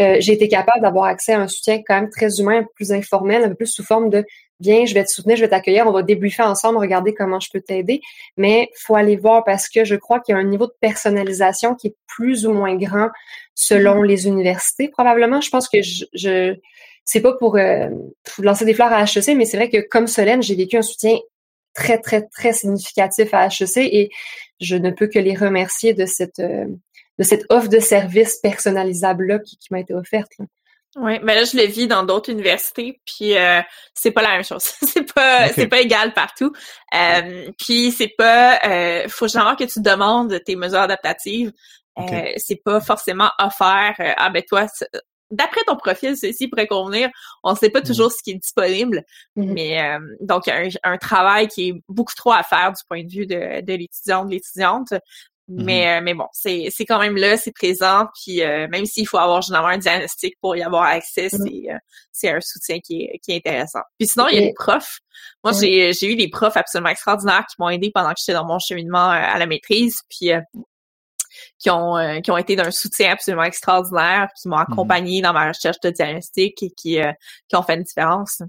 [0.00, 3.44] euh, j'ai été capable d'avoir accès à un soutien quand même très humain, plus informel,
[3.44, 4.24] un peu plus sous forme de
[4.60, 7.50] viens, je vais te soutenir, je vais t'accueillir, on va débriefer ensemble, regarder comment je
[7.52, 8.00] peux t'aider.
[8.36, 11.74] Mais faut aller voir parce que je crois qu'il y a un niveau de personnalisation
[11.74, 13.08] qui est plus ou moins grand
[13.54, 14.06] selon mm-hmm.
[14.06, 14.88] les universités.
[14.88, 16.54] Probablement, je pense que je, je
[17.04, 17.88] c'est pas pour, euh,
[18.38, 21.16] lancer des fleurs à HEC, mais c'est vrai que comme Solène, j'ai vécu un soutien
[21.74, 24.10] très, très, très significatif à HEC et
[24.60, 26.66] je ne peux que les remercier de cette, euh,
[27.18, 30.32] de cette offre de service personnalisable-là qui, m'a été offerte.
[30.96, 33.60] Oui, mais là je le vis dans d'autres universités, puis euh,
[33.94, 34.62] c'est pas la même chose.
[34.82, 36.52] c'est pas c'est pas égal partout.
[36.94, 41.52] Euh, puis c'est pas euh, faut genre que tu demandes tes mesures adaptatives.
[42.36, 43.96] c'est pas forcément offert.
[44.16, 44.66] ah ben toi
[45.30, 47.10] d'après ton profil, ceci pourrait convenir.
[47.42, 47.84] On ne sait pas mmh.
[47.84, 49.04] toujours ce qui est disponible,
[49.36, 49.52] mmh.
[49.52, 52.82] mais euh, donc il y a un, travail qui est beaucoup trop à faire du
[52.88, 54.92] point de vue de, de l'étudiant, de l'étudiante.
[55.46, 58.86] Mmh mais, euh, mais bon, c'est, c'est quand même là, c'est présent, puis euh, même
[58.86, 61.66] s'il faut avoir généralement un diagnostic pour y avoir accès, c'est,
[62.12, 63.80] c'est un soutien qui est, qui est intéressant.
[63.98, 65.00] Puis sinon, il y a des profs.
[65.42, 68.46] Moi, j'ai, j'ai eu des profs absolument extraordinaires qui m'ont aidé pendant que j'étais dans
[68.46, 70.30] mon cheminement à la maîtrise, puis
[71.58, 74.66] qui ont euh, qui ont été d'un soutien absolument extraordinaire, qui m'ont mhm.
[74.68, 77.12] accompagné dans ma recherche de diagnostic et qui euh,
[77.48, 78.42] qui ont fait une différence.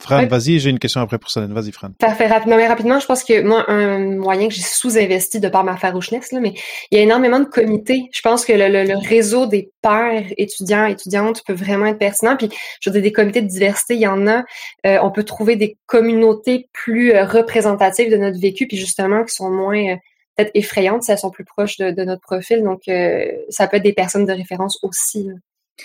[0.00, 1.52] Fran, vas-y, j'ai une question après pour Solène.
[1.52, 1.88] Vas-y, Fran.
[1.98, 2.28] Parfait.
[2.28, 5.76] Rapidement, mais rapidement, je pense que moi, un moyen que j'ai sous-investi de par ma
[5.76, 6.54] farouchness, là, mais
[6.90, 8.04] il y a énormément de comités.
[8.12, 12.36] Je pense que le, le, réseau des pairs étudiants, étudiantes peut vraiment être pertinent.
[12.36, 12.48] Puis,
[12.80, 14.44] je veux dire, des comités de diversité, il y en a.
[14.86, 19.50] Euh, on peut trouver des communautés plus représentatives de notre vécu, puis justement, qui sont
[19.50, 19.96] moins
[20.38, 22.62] peut-être effrayantes si elles sont plus proches de, notre profil.
[22.62, 25.28] Donc, euh, ça peut être des personnes de référence aussi.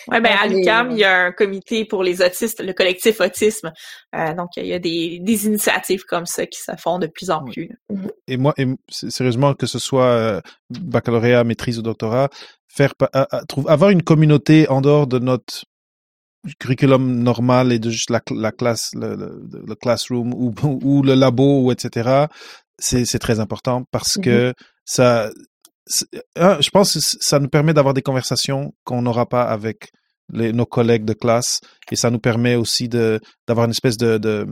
[0.07, 3.71] Oui, ben à l'UQAM, il y a un comité pour les autistes, le collectif autisme.
[4.15, 7.43] Euh, donc, il y a des, initiatives comme ça qui se font de plus en
[7.43, 7.69] plus.
[7.91, 8.11] Mhm.
[8.27, 8.55] Et moi,
[8.89, 10.41] sérieusement, que ce soit euh,
[10.71, 12.29] baccalauréat, maîtrise ou doctorat,
[12.67, 12.93] faire
[13.67, 15.65] avoir une communauté en dehors de notre
[16.59, 22.27] curriculum normal et de juste la, classe, le, classroom ou, ou, le labo ou etc
[22.79, 24.53] c'est très important parce mmh que
[24.85, 25.29] ça,
[25.87, 29.91] je pense que ça nous permet d'avoir des conversations qu'on n'aura pas avec
[30.31, 31.59] les, nos collègues de classe
[31.91, 34.47] et ça nous permet aussi de d'avoir une espèce de, de,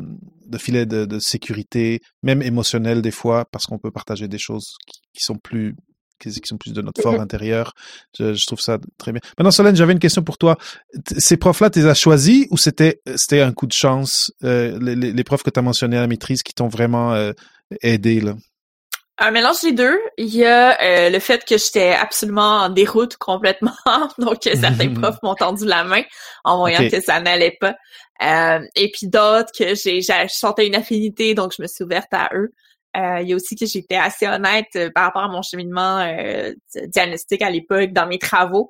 [0.46, 4.76] de filet de, de, sécurité, même émotionnel des fois, parce qu'on peut partager des choses
[5.14, 5.76] qui, sont plus
[6.20, 7.74] qui, sont plus de notre fort mmh intérieur.
[8.18, 9.22] Je, je, trouve ça très bien.
[9.38, 10.58] Maintenant, Solène, j'avais une question pour toi.
[11.18, 14.96] Ces profs-là, tu les as choisis ou c'était c'était un coup de chance, euh, les,
[14.96, 17.32] les, profs que tu as mentionnés à la maîtrise qui t'ont vraiment euh,
[17.82, 18.36] aider là?
[19.24, 20.00] Un mélange des deux.
[20.18, 23.76] Il y a euh, le fait que j'étais absolument en déroute complètement,
[24.18, 26.02] donc euh, certains profs m'ont tendu la main
[26.44, 27.76] en voyant que ça n'allait pas.
[28.24, 32.12] Euh, et puis d'autres que j'ai, j'ai sentais une affinité, donc je me suis ouverte
[32.12, 32.52] à eux.
[32.96, 36.04] il y a aussi que j'étais assez honnête par rapport à mon cheminement
[36.88, 38.70] diagnostique à l'époque dans mes travaux.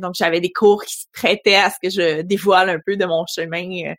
[0.00, 3.04] donc j'avais des cours qui se prêtaient à ce que je dévoile un peu de
[3.04, 3.94] mon chemin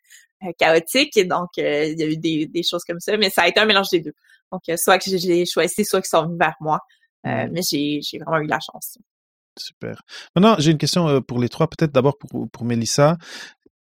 [0.53, 1.17] chaotique.
[1.17, 1.63] Et donc il
[1.99, 4.01] y a eu des, des choses comme ça, mais ça a été un mélange des
[4.01, 4.13] deux.
[4.51, 6.79] Donc, euh, soit que j'ai choisi, soit qu'ils sont venus vers moi.
[7.25, 8.97] Euh, mais j'ai vraiment eu la chance.
[9.57, 10.01] Super.
[10.35, 13.17] Maintenant, j'ai une question euh, pour les trois, peut-être d'abord pour, pour Mélissa.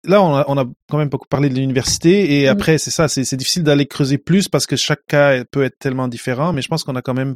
[0.03, 3.07] Là, on a, on a, quand même beaucoup parlé de l'université et après, c'est ça,
[3.07, 6.69] c'est difficile d'aller creuser plus parce que chaque cas peut être tellement différent, mais je
[6.69, 7.35] pense qu'on a quand même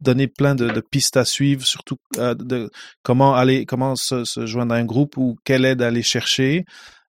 [0.00, 2.70] donné plein de, de pistes à suivre, surtout de
[3.02, 6.64] comment aller, comment se, se, joindre à un groupe ou quelle aide aller chercher.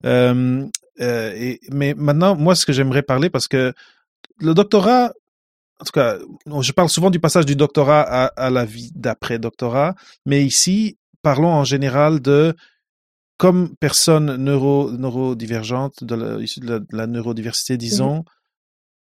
[0.05, 0.67] Euh,
[0.99, 3.73] et, mais maintenant, moi, ce que j'aimerais parler, parce que
[4.41, 5.13] le doctorat,
[5.81, 6.17] en tout cas,
[6.61, 9.95] je parle souvent du passage du doctorat à, la vie d'après doctorat,
[10.25, 12.55] mais ici, parlons en général de
[13.39, 18.25] comme personne neuro, neurodivergente, de la, issue de la, neurodiversité, mmh disons,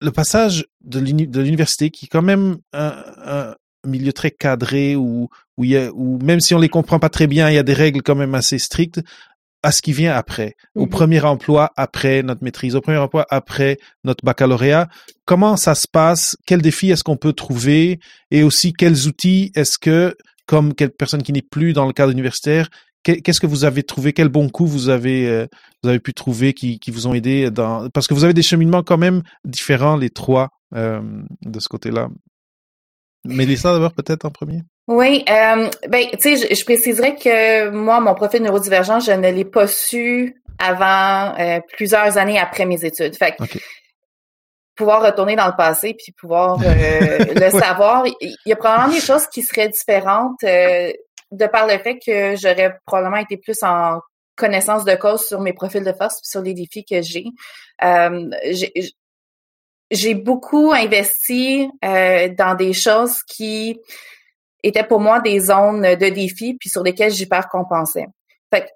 [0.02, 3.54] le passage de l'université, qui est quand même un,
[3.86, 7.08] milieu très cadré, où, où, il y a, où même si on les comprend pas
[7.08, 9.00] très bien, il y a des règles quand même assez strictes,
[9.62, 13.26] à ce qui vient après, au mmh premier emploi après notre maîtrise, au premier emploi
[13.30, 14.88] après notre baccalauréat.
[15.24, 16.36] Comment ça se passe?
[16.46, 18.00] Quels défis est-ce qu'on peut trouver?
[18.30, 22.12] Et aussi, quels outils est-ce que, comme quelle personne qui n'est plus dans le cadre
[22.12, 22.68] universitaire,
[23.02, 24.12] qu'est-ce que vous avez trouvé?
[24.12, 25.46] Quel bon coup vous avez euh,
[25.82, 28.42] vous avez pu trouver qui, qui vous ont aidé dans Parce que vous avez des
[28.42, 31.00] cheminements quand même différents les trois euh,
[31.42, 32.08] de ce côté-là.
[33.24, 34.62] Mélissa d'abord peut-être en premier?
[34.88, 39.44] Oui, euh, ben, tu sais, je, préciserais que moi, mon profil neurodivergent, je ne l'ai
[39.44, 43.16] pas su avant euh, plusieurs années après mes études.
[43.16, 43.44] Fait que,
[44.76, 49.00] pouvoir retourner dans le passé puis pouvoir euh, le savoir, il y a probablement des
[49.00, 50.92] choses qui seraient différentes euh,
[51.30, 54.00] de par le fait que j'aurais probablement été plus en
[54.36, 57.26] connaissance de cause sur mes profils de force sur les défis que j'ai.
[59.90, 63.78] j'ai beaucoup investi dans des choses qui
[64.62, 68.06] étaient pour moi des zones de défi puis sur lesquelles j'hypercompensais.
[68.52, 68.68] Fait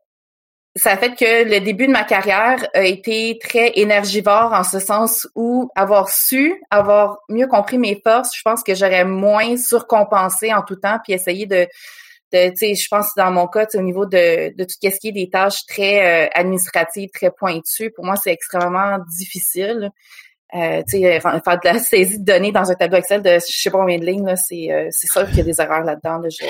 [0.76, 4.80] ça a fait que le début de ma carrière a été très énergivore en ce
[4.80, 10.53] sens où avoir su, avoir mieux compris mes forces, je pense que j'aurais moins surcompensé
[10.53, 11.68] en tout temps puis essayé de
[12.35, 15.09] de, tu sais, je pense dans mon cas, au niveau de, de tout ce qui
[15.09, 19.91] est des tâches très euh, administratives, très pointues, pour moi, c'est extrêmement difficile.
[20.55, 23.78] Euh, faire de la saisie de données dans un tableau Excel de je sais pas
[23.78, 26.20] combien de lignes, c'est euh, sûr qu'il y a des erreurs là-dedans.
[26.28, 26.47] Je,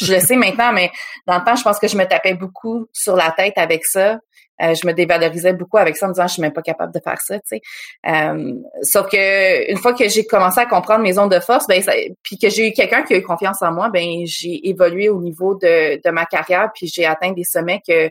[0.00, 0.90] je, le sais maintenant, mais
[1.26, 4.20] dans le temps, je pense que je me tapais beaucoup sur la tête avec ça.
[4.62, 6.92] Euh, je me dévalorisais beaucoup avec ça en me disant je suis même pas capable
[6.92, 7.36] de faire ça.
[7.36, 11.82] Euh, sauf que une fois que j'ai commencé à comprendre mes zones de force, ben
[12.22, 15.20] puis que j'ai eu quelqu'un qui a eu confiance en moi, ben j'ai évolué au
[15.20, 18.10] niveau de, de ma carrière, puis j'ai atteint des sommets que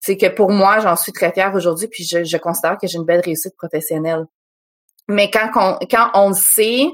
[0.00, 3.04] c'est que pour moi, j'en suis très fière aujourd'hui, puis je, considère que j'ai une
[3.04, 4.24] belle réussite professionnelle.
[5.08, 6.86] Mais quand on, quand on le sait,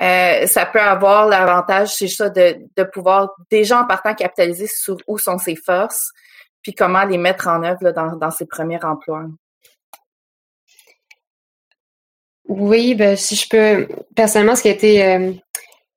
[0.00, 4.98] euh, ça peut avoir l'avantage, c'est ça, de, de pouvoir déjà en partant capitaliser sur
[5.06, 6.10] où sont ses forces,
[6.62, 9.24] puis comment les mettre en œuvre dans, dans ses premiers emplois.
[12.46, 15.32] Oui, ben, si je peux, personnellement, ce qui a été euh,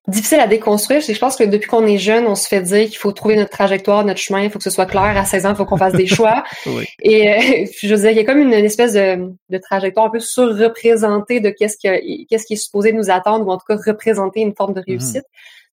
[0.07, 0.99] difficile à déconstruire.
[1.01, 3.51] Je pense que depuis qu'on est jeune, on se fait dire qu'il faut trouver notre
[3.51, 5.15] trajectoire, notre chemin, il faut que ce soit clair.
[5.15, 6.43] À 16 ans, il faut qu'on fasse des choix.
[7.01, 10.09] Et euh, je veux dire, il y a comme une, espèce de, de, trajectoire un
[10.09, 13.77] peu surreprésentée de qu'est-ce qui, qu'est-ce qui est supposé nous attendre, ou en tout cas
[13.77, 14.85] représenter une forme de mhm.
[14.87, 15.23] réussite.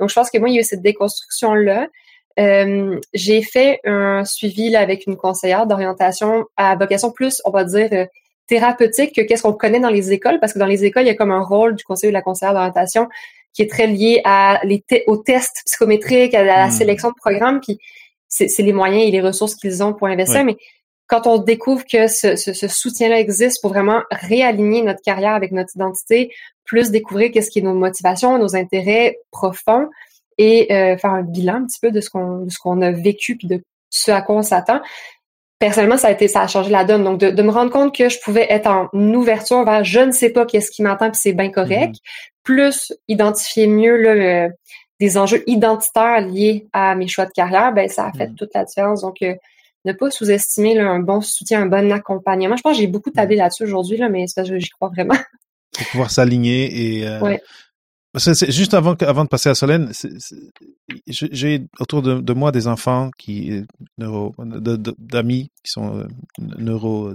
[0.01, 1.89] Donc, je pense que moi, il y a eu cette déconstruction-là.
[2.41, 7.65] Euh, j'ai fait un suivi là, avec une conseillère d'orientation à vocation plus, on va
[7.65, 8.07] dire, euh,
[8.47, 11.11] thérapeutique que qu'est-ce qu'on connaît dans les écoles, parce que dans les écoles, il y
[11.11, 13.09] a comme un rôle du conseiller ou de la conseillère d'orientation
[13.55, 16.71] qui est très lié à les aux tests psychométriques, à la hmm.
[16.73, 17.79] sélection de programmes, puis
[18.29, 20.45] c'est les moyens et les ressources qu'ils ont pour investir.
[20.45, 20.57] Mais
[21.07, 25.77] quand on découvre que ce, ce, soutien-là existe pour vraiment réaligner notre carrière avec notre
[25.77, 26.35] identité,
[26.65, 29.89] plus découvrir qu'est-ce qui est nos motivations, nos intérêts profonds
[30.39, 32.91] et euh, faire un bilan un petit peu de ce qu'on de ce qu'on a
[32.91, 34.81] vécu puis de ce à quoi on s'attend.
[35.61, 37.05] Personnellement, ça a été ça a changé la donne.
[37.05, 40.11] Donc de, de, me rendre compte que je pouvais être en ouverture vers je ne
[40.11, 44.51] sais pas qu'est-ce qui m'attend puis c'est bien correct, hmm plus identifier mieux là,
[45.01, 48.35] des enjeux identitaires liés à mes choix de carrière, ben ça a fait mm.
[48.37, 49.03] toute la différence.
[49.03, 49.35] Donc, euh,
[49.85, 52.57] ne pas sous-estimer un bon soutien, un bon accompagnement.
[52.57, 53.39] Je pense que j'ai beaucoup tablé mm.
[53.39, 55.17] là-dessus aujourd'hui, là, mais c'est parce que j'y crois vraiment.
[55.77, 57.37] Pour pouvoir s'aligner et euh...
[58.17, 59.91] Juste avant, avant de passer à Solène,
[61.09, 63.65] j'ai autour de, moi des enfants qui
[63.99, 66.07] neuro, d'amis qui sont euh,
[66.39, 67.13] neuro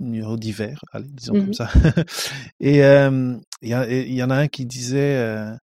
[0.00, 1.70] neurodiverses, allez, disons comme mmh ça.
[2.60, 5.56] et il y, y, en a un qui disait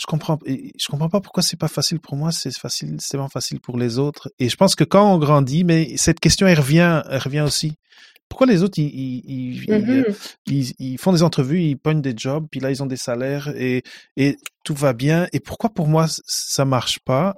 [0.00, 3.28] je comprends je comprends pas pourquoi c'est pas facile pour moi c'est facile c'est vraiment
[3.28, 4.30] facile pour les autres.
[4.38, 7.74] Et je pense que quand on grandit mais cette question elle revient elle revient aussi.
[8.30, 9.64] Pourquoi les autres ils ils,
[10.46, 13.48] ils, ils, font des entrevues ils pognent des jobs puis là ils ont des salaires
[13.56, 13.82] et
[14.16, 15.26] et tout va bien.
[15.34, 17.34] Et pourquoi pour moi ça marche pas?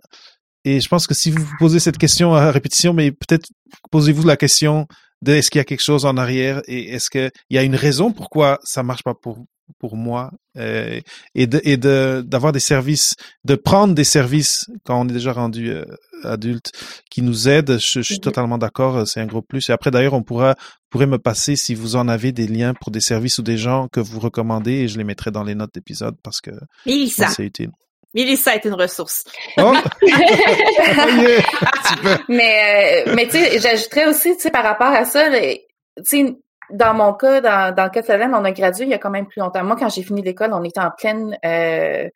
[0.65, 3.49] Et je pense que si vous vous posez cette question à répétition mais peut-être
[3.91, 4.87] posez-vous la question
[5.23, 7.77] de est-ce qu'il y a quelque chose en arrière et est-ce qu'il y a une
[7.77, 9.39] raison pourquoi ça marche pas pour
[9.79, 11.01] pour moi euh,
[11.35, 13.15] et de et de d'avoir des services
[13.45, 15.85] de prendre des services quand on est déjà rendu euh,
[16.25, 16.73] adulte
[17.11, 17.79] qui nous aident.
[17.81, 18.21] Je, suis mm-hmm.
[18.21, 19.71] totalement d'accord c'est un gros plus.
[19.71, 20.57] Et après d'ailleurs on pourra
[20.91, 23.89] pourrait me passer si vous en avez des liens pour des services ou des gens
[23.89, 26.51] que vous recommandez et je les mettrai dans les notes d'épisode parce que
[26.85, 27.71] c'est utile
[28.15, 29.25] Mélissa est une ressource.
[29.59, 29.73] Oh!
[32.29, 36.37] mais euh, mais tu sais, j'ajouterais aussi, tu sais, par rapport à ça, tu sais,
[36.71, 39.11] dans mon cas, dans, dans le cas de on a gradué il y a quand
[39.11, 39.65] même plus longtemps.
[39.65, 42.09] Moi, quand j'ai fini l'école, on était en pleine euh,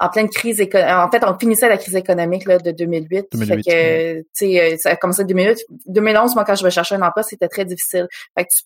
[0.00, 0.92] en pleine crise économique.
[0.92, 3.26] En fait, on finissait la crise économique là, de 2008.
[3.32, 5.66] 2008 fait que, tu sais, euh, ça a commencé en 2008.
[5.86, 8.08] 2011, moi, quand je vais chercher un emploi, c'était très difficile.
[8.36, 8.62] Fait que tu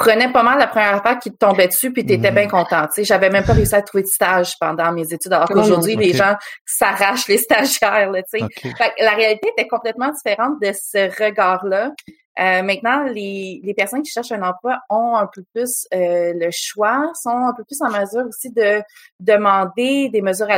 [0.00, 2.50] prenais pas mal la première affaire qui te tombait dessus, puis t'étais bien mhm.
[2.50, 2.86] content.
[2.86, 5.96] Tu sais, j'avais même pas réussi à trouver de stage pendant mes études, alors qu'aujourd'hui,
[5.96, 6.34] les gens
[6.64, 8.10] s'arrachent les stagiaires.
[8.10, 8.46] Là, tu sais.
[8.62, 11.92] Fait que la réalité était complètement différente de ce regard-là.
[12.38, 16.48] Euh, maintenant, les, les personnes qui cherchent un emploi ont un peu plus euh, le
[16.50, 18.80] choix, sont un peu plus en mesure aussi de
[19.18, 20.48] demander des mesures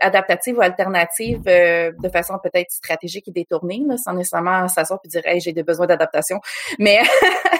[0.00, 5.08] adaptatives ou alternatives euh, de façon peut-être stratégique et détournée, là, sans nécessairement s'asseoir et
[5.08, 6.40] dire hey, j'ai des besoins d'adaptation.
[6.78, 7.00] Mais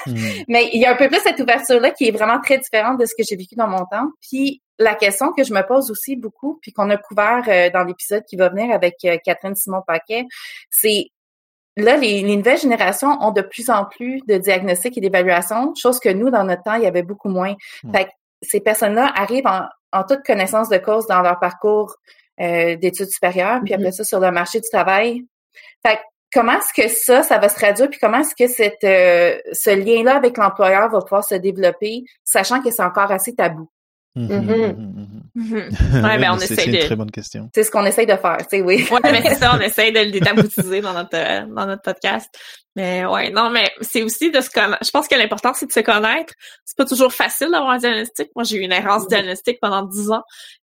[0.07, 0.15] hmm.
[0.49, 3.07] mais il y a un peu plus cette ouverture-là qui est vraiment très différente de
[3.07, 4.11] ce que j'ai vécu dans mon temps.
[4.21, 8.23] Puis la question que je me pose aussi beaucoup, puis qu'on a couvert dans l'épisode
[8.25, 10.25] qui va venir avec Catherine Simon-Paquet,
[10.71, 11.11] c'est
[11.79, 16.09] là, les, nouvelles générations ont de plus en plus de diagnostics et d'évaluations, chose que
[16.09, 17.55] nous, dans notre temps, il y avait beaucoup moins.
[17.93, 18.11] Fait que
[18.43, 21.95] ces personnes-là arrivent en, toute connaissance de cause dans leur parcours
[22.41, 23.93] euh, d'études supérieures, puis après mm-hmm.
[23.93, 25.25] ça, sur le marché du travail.
[25.87, 26.01] Fait que
[26.33, 29.71] comment est-ce que ça, ça va se traduire, puis comment est-ce que cette, euh, ce
[29.71, 33.69] lien-là avec l'employeur va pouvoir se développer, sachant que c'est encore assez tabou?
[34.17, 34.75] Mm-hmm.
[34.75, 35.18] Mm-hmm.
[35.39, 35.69] Ouais,
[36.19, 36.61] ben on essaie de.
[36.61, 37.49] C'est une très bonne question.
[37.55, 38.87] C'est ce qu'on essaye de faire, tu sais, oui.
[38.91, 42.29] ouais, mais c'est ça, on essaye de le détaboutiser dans notre euh, dans notre podcast.
[42.75, 44.85] Mais ouais, non, mais c'est aussi de se connaître.
[44.85, 46.35] Je pense que l'important c'est de se connaître.
[46.65, 48.31] C'est pas toujours facile d'avoir un diagnostic.
[48.35, 50.23] Moi, j'ai eu une errance diagnostique pendant 10 ans,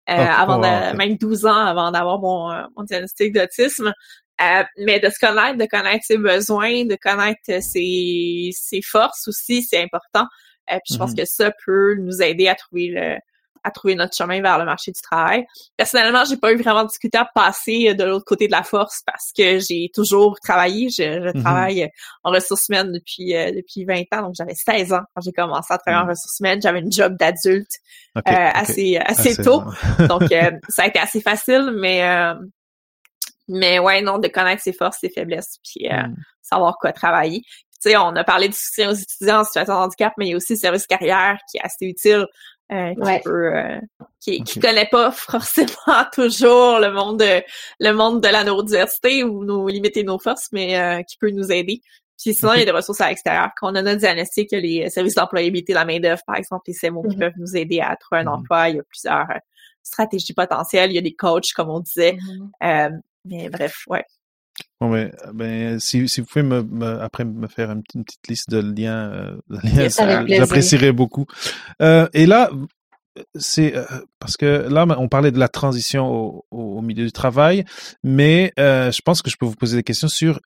[0.09, 3.93] euh, ah, avant de, même 12 ans avant d'avoir mon, euh, mon diagnostic d'autisme.
[4.41, 9.63] Euh, mais de se connaître, de connaître ses besoins, de connaître ses, ses forces aussi,
[9.63, 10.25] c'est important.
[10.71, 13.17] Euh, puis je pense que ça peut nous aider à trouver le,
[13.65, 15.45] à trouver notre chemin vers le marché du travail.
[15.75, 18.61] Personnellement, j'ai pas eu vraiment de difficulté à passer euh, de l'autre côté de la
[18.61, 20.89] force parce que j'ai toujours travaillé.
[20.89, 21.41] Je, je mm-hmm.
[21.41, 21.89] travaille
[22.23, 25.73] en ressources humaines depuis euh, depuis 20 ans, donc j'avais 16 ans quand j'ai commencé
[25.73, 26.09] à travailler en mm.
[26.09, 26.61] ressources humaines.
[26.61, 27.71] J'avais une job d'adulte
[28.17, 29.63] euh, assez assez tôt,
[30.07, 30.23] donc
[30.69, 32.03] ça a été assez facile, mais
[33.47, 36.15] mais ouais, non, de connaître ses forces, ses faiblesses, puis mm.
[36.41, 37.41] savoir quoi travailler.
[37.81, 40.29] Tu sais, on a parlé du soutien aux étudiants en situation de handicap, mais il
[40.29, 42.25] y a aussi le service carrière qui est assez utile
[42.71, 43.79] euh, qui peut, euh,
[44.19, 47.43] qui, qui, connaît pas forcément toujours le monde de
[47.79, 51.51] le monde de la neurodiversité ou nos limiter nos forces, mais euh, qui peut nous
[51.51, 51.81] aider.
[52.19, 53.49] Puis sinon, il y a des ressources à l'extérieur.
[53.59, 56.63] Quand on a notre diagnostic, il y a les services d'employabilité la main-d'œuvre, par exemple,
[56.67, 57.19] les CMO qui mm-hmm.
[57.19, 58.39] peuvent nous aider à trouver un mm-hmm.
[58.39, 58.69] emploi.
[58.69, 59.27] Il y a plusieurs
[59.83, 60.91] stratégies potentielles.
[60.91, 62.17] Il y a des coachs, comme on disait.
[62.61, 62.99] Mm-hmm.
[63.25, 64.05] mais bref, ouais.
[64.79, 68.59] Bon, ben, ben si, si vous pouvez me, après me faire une, petite liste de
[68.59, 69.37] liens, euh,
[70.27, 71.25] j'apprécierais beaucoup.
[71.81, 72.49] Euh, et là,
[73.35, 73.85] c'est euh,
[74.19, 77.65] parce que là, on parlait de la transition au, au milieu du travail,
[78.03, 80.39] mais euh, je pense que je peux vous poser des questions sur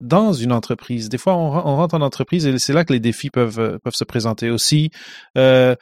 [0.00, 1.08] dans une entreprise.
[1.08, 3.78] Des fois, on, on rentre en entreprise et c'est là que les défis peuvent euh,
[3.78, 4.90] peuvent se présenter aussi.
[5.38, 5.74] Euh,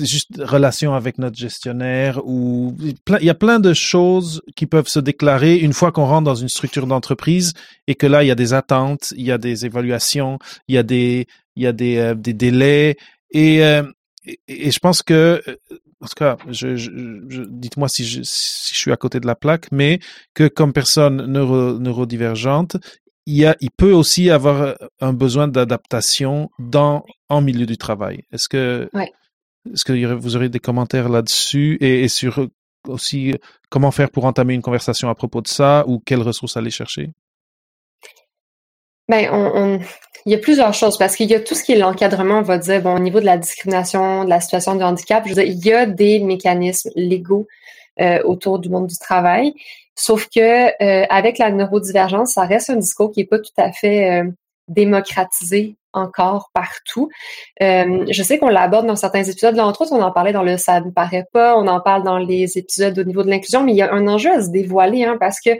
[0.00, 5.00] juste relation avec notre gestionnaire ou il y a plein de choses qui peuvent se
[5.00, 7.52] déclarer une fois qu'on rentre dans une structure d'entreprise
[7.86, 10.78] et que là il y a des attentes, il y a des évaluations, il y
[10.78, 11.26] a des
[11.56, 12.96] il y a des, euh, des délais
[13.30, 13.82] et, euh,
[14.48, 15.56] et, je pense que euh,
[16.00, 16.90] en tout cas, je, je,
[17.48, 20.00] dites-moi si je, si je suis à côté de la plaque, mais
[20.34, 22.76] que comme personne neuro, neurodivergente,
[23.24, 28.24] il, y a, il peut aussi avoir un besoin d'adaptation dans en milieu du travail.
[28.32, 29.10] Est-ce que ouais.
[29.72, 31.78] Est-ce que vous aurez des commentaires là-dessus?
[31.80, 32.48] Et, sur
[32.88, 33.34] aussi
[33.70, 37.10] comment faire pour entamer une conversation à propos de ça ou quelles ressources aller chercher?
[39.10, 39.80] On,
[40.26, 42.42] il y a plusieurs choses parce qu'il y a tout ce qui est l'encadrement, on
[42.42, 45.42] va dire, bon, au niveau de la discrimination, de la situation de handicap, je veux
[45.42, 47.46] dire, il y a des mécanismes légaux
[48.00, 49.54] euh, autour du monde du travail.
[49.94, 53.72] Sauf que euh, avec la neurodivergence, ça reste un discours qui est pas tout à
[53.72, 54.30] fait euh,
[54.68, 57.08] démocratisé encore partout.
[57.62, 59.54] Euh, je sais qu'on l'aborde dans certains épisodes.
[59.54, 61.56] Là, entre autres, on en parlait dans le Ça ne paraît pas.
[61.56, 64.06] On en parle dans les épisodes au niveau de l'inclusion, mais il y a un
[64.08, 65.50] enjeu à se dévoiler, hein, parce que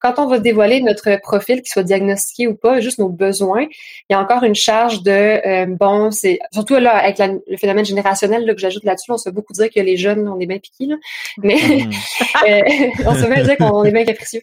[0.00, 3.62] quand on va dévoiler notre profil, qu'il soit diagnostiqué ou pas, juste nos besoins,
[4.08, 7.84] il y a encore une charge de euh, bon, c'est surtout là avec le phénomène
[7.84, 10.46] générationnel là, que j'ajoute là-dessus, on se fait beaucoup dire que les jeunes, on est
[10.46, 10.96] bien piqués, là.
[11.38, 11.90] mais mm.
[12.48, 14.42] euh, on se fait dire qu'on est bien capricieux.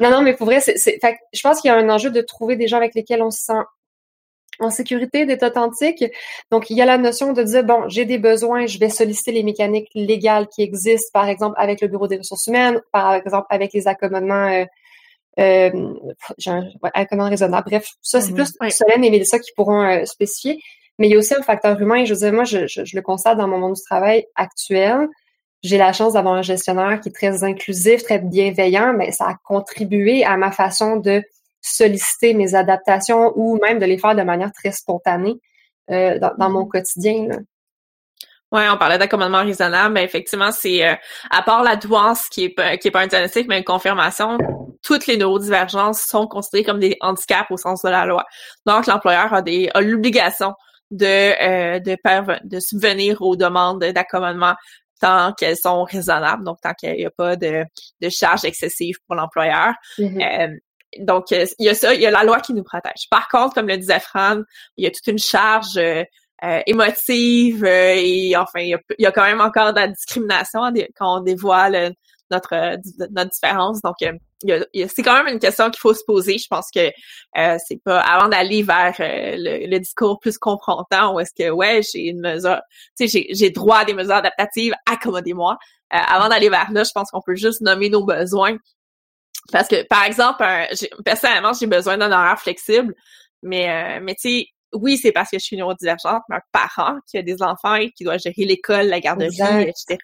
[0.00, 0.76] Non, non, mais pour vrai, c'est,
[1.32, 3.42] je pense qu'il y a un enjeu de trouver des gens avec lesquels on se
[3.42, 3.62] sent
[4.60, 6.04] en sécurité, d'être authentique.
[6.50, 9.32] Donc, il y a la notion de dire, bon, j'ai des besoins, je vais solliciter
[9.32, 13.46] les mécaniques légales qui existent, par exemple, avec le Bureau des ressources humaines, par exemple,
[13.50, 14.64] avec les accommodements, euh,
[15.38, 15.94] euh,
[16.94, 17.70] accommodements raisonnables.
[17.70, 18.56] Bref, ça, c'est mm-hmm.
[18.58, 20.60] plus Solène et Mélissa qui pourront euh, spécifier.
[20.98, 22.04] Mais il y a aussi un facteur humain.
[22.04, 25.08] Je veux dire, moi, je, je, le constate dans mon monde du travail actuel.
[25.62, 29.34] J'ai la chance d'avoir un gestionnaire qui est très inclusif, très bienveillant, mais ça a
[29.44, 31.22] contribué à ma façon de
[31.68, 35.36] solliciter mes adaptations ou même de les faire de manière très spontanée
[35.90, 36.68] euh, dans, mon mm-hmm.
[36.68, 37.28] quotidien.
[38.50, 40.94] Oui, on parlait d'accommodement raisonnable, mais effectivement, c'est euh,
[41.30, 44.38] à part la douance qui est pas, qui est pas un diagnostic, mais une confirmation,
[44.82, 48.24] toutes les neurodivergences sont considérées comme des handicaps au sens de la loi.
[48.64, 50.54] Donc, l'employeur a des a l'obligation
[50.90, 54.54] de euh, de, de subvenir aux demandes d'accommodement
[54.98, 57.64] tant qu'elles sont raisonnables, donc tant qu'il n'y a pas de,
[58.00, 59.74] de charges excessives pour l'employeur.
[59.98, 60.52] Mm-hmm.
[60.52, 60.56] Euh,
[60.92, 63.08] il y a ça, il y a la loi qui nous protège.
[63.10, 64.40] Par contre, comme le disait Fran,
[64.76, 66.02] il y a toute une charge euh,
[66.44, 70.60] euh, émotive et enfin, il y, a, quand même encore de la discrimination
[70.96, 71.94] quand on dévoile
[72.30, 72.76] notre,
[73.10, 73.80] notre différence.
[73.82, 76.38] Donc, c'est quand même une question qu'il faut se poser.
[76.38, 76.90] Je pense que
[77.34, 82.20] c'est pas avant d'aller vers le, discours plus confrontant où est-ce que ouais j'ai une
[82.20, 82.60] mesure,
[82.96, 85.58] tu sais j'ai droit à des mesures adaptatives, accommodez-moi.
[85.90, 88.58] avant d'aller vers là, je pense qu'on peut juste nommer nos besoins
[89.52, 90.44] parce que, par exemple,
[91.04, 92.94] personnellement, j'ai besoin d'un horaire flexible,
[93.42, 96.98] mais, euh, mais tu sais, oui, c'est parce que je suis neurodivergente, mais un parent
[97.06, 99.96] qui a des enfants et qui doit gérer l'école, la garderie, etc.,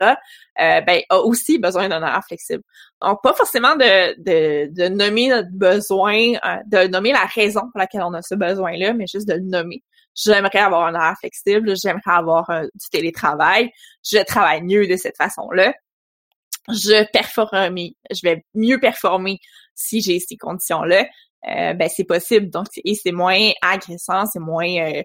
[0.59, 2.63] euh, ben, a aussi besoin d'un horaire flexible.
[3.03, 7.79] Donc, pas forcément de, de, de nommer notre besoin, euh, de nommer la raison pour
[7.79, 9.83] laquelle on a ce besoin-là, mais juste de le nommer.
[10.15, 13.71] J'aimerais avoir un horaire flexible, j'aimerais avoir du télétravail,
[14.03, 15.75] je travaille mieux de cette façon-là
[16.69, 17.77] je performe,
[18.11, 19.39] je vais mieux performer
[19.75, 21.07] si j'ai ces conditions-là,
[21.49, 22.51] euh, ben c'est possible.
[22.51, 25.03] Donc, et c'est moins agressant, c'est moins euh,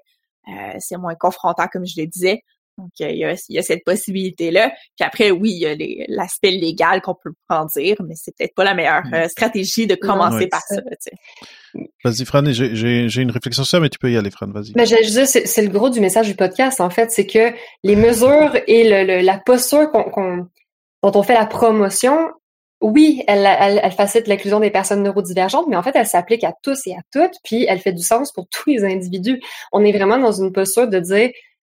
[0.48, 2.42] euh, c'est moins confrontant, comme je le disais.
[2.78, 4.70] Donc, il y, a, il y a cette possibilité-là.
[4.98, 5.76] Puis après, oui, il y a
[6.08, 9.28] l'aspect légal qu'on peut prendre dire, mais c'est peut-être pas la meilleure mm.
[9.28, 10.78] stratégie de commencer par ça.
[12.06, 14.72] Vas-y, Fran, j'ai une réflexion sur ça, mais tu peux y aller, Fran, vas-y.
[14.72, 17.52] Ben, je, c'est le gros du message du podcast, en fait, c'est que
[17.84, 20.48] les mesures et le, la posture qu'on
[21.04, 22.32] dont on fait la promotion,
[22.82, 26.88] oui, elle, elle, facilite l'inclusion des personnes neurodivergentes, mais en fait, elle s'applique à tous
[26.88, 29.42] et à toutes, puis elle fait du sens pour tous les individus.
[29.72, 31.30] On est vraiment dans une posture de dire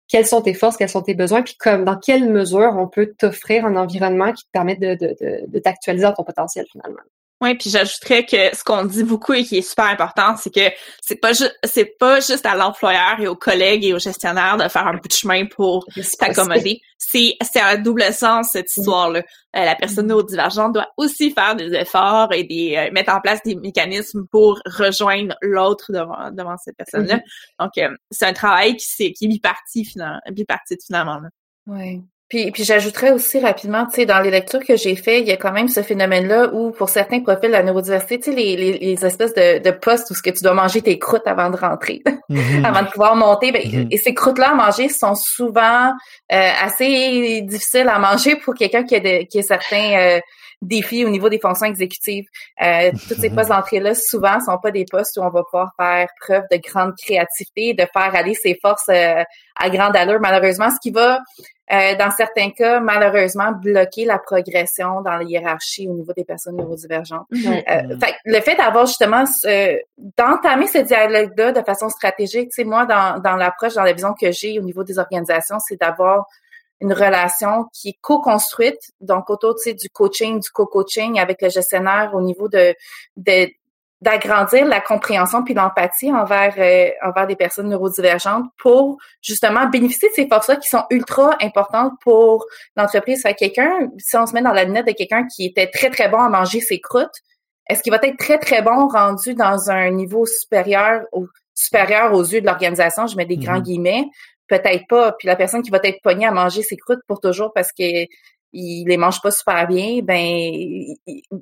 [0.09, 3.15] quelles sont tes forces, quels sont tes besoins, puis comme dans quelle mesure on peut
[3.19, 7.03] t'offrir un environnement qui te permet de, de, de, de t'actualiser dans ton potentiel finalement.
[7.41, 10.75] Oui, puis j'ajouterais que ce qu'on dit beaucoup et qui est super important, c'est que
[11.01, 14.69] c'est pas juste c'est pas juste à l'employeur et aux collègues et aux gestionnaires de
[14.69, 15.87] faire un bout de chemin pour
[16.19, 16.81] t'accommoder.
[16.99, 19.21] C'est c'est un double sens cette histoire-là.
[19.55, 20.09] Euh, la personne mm.
[20.09, 24.61] neurodivergente doit aussi faire des efforts et des euh, mettre en place des mécanismes pour
[24.67, 27.19] rejoindre l'autre devant devant cette personne-là.
[27.19, 27.61] Mm-hmm.
[27.61, 31.21] Donc euh, c'est un travail qui c'est qui est biparti finalement, bipartite finalement.
[31.69, 32.03] Oui.
[32.29, 35.33] Puis, puis j'ajouterais aussi rapidement, tu sais, dans les lectures que j'ai fait, il y
[35.33, 38.55] a quand même ce phénomène-là où, pour certains profils de la neurodiversité, tu sais, les,
[38.79, 41.57] les, espèces de, de postes où ce que tu dois manger tes croûtes avant de
[41.57, 42.67] rentrer, mm-hmm.
[42.67, 43.89] avant de pouvoir monter, ben, mm-hmm.
[43.91, 45.93] et ces croûtes-là à manger sont souvent
[46.33, 50.21] euh, assez difficiles à manger pour quelqu'un qui a, de, qui a certains euh,
[50.63, 52.27] défis au niveau des fonctions exécutives.
[52.63, 56.09] Euh, toutes ces postes d'entrée-là, souvent, sont pas des postes où on va pouvoir faire
[56.21, 60.91] preuve de grande créativité, de faire aller ses forces à grande allure, malheureusement, ce qui
[60.91, 61.21] va
[61.71, 66.57] euh, dans certains cas, malheureusement, bloquer la progression dans la hiérarchie au niveau des personnes
[66.57, 67.27] neurodivergentes.
[67.31, 67.93] Mm-hmm.
[67.93, 69.25] Euh, fait, le fait d'avoir justement
[70.17, 74.15] d'entamer ce dialogue-là de façon stratégique, tu sais, moi, dans, dans l'approche, dans la vision
[74.19, 76.27] que j'ai au niveau des organisations, c'est d'avoir
[76.81, 82.21] une relation qui est co-construite, donc autour du coaching, du co-coaching avec le gestionnaire au
[82.21, 82.75] niveau de,
[83.17, 83.49] de,
[84.01, 90.15] d'agrandir la compréhension puis l'empathie envers euh, envers des personnes neurodivergentes pour justement bénéficier de
[90.15, 93.23] ces forces-là qui sont ultra importantes pour l'entreprise.
[93.23, 96.09] Fait quelqu'un, si on se met dans la lunette de quelqu'un qui était très très
[96.09, 97.23] bon à manger ses croûtes,
[97.69, 102.23] est-ce qu'il va être très très bon rendu dans un niveau supérieur ou supérieur aux
[102.23, 103.09] yeux de l'organisation?
[103.09, 103.63] Je mets des grands mm-hmm.
[103.63, 104.05] guillemets.
[104.49, 105.13] Peut-être pas.
[105.13, 108.07] Puis la personne qui va être pognée à manger ses croûtes pour toujours parce que
[108.53, 110.51] il les mange pas super bien, ben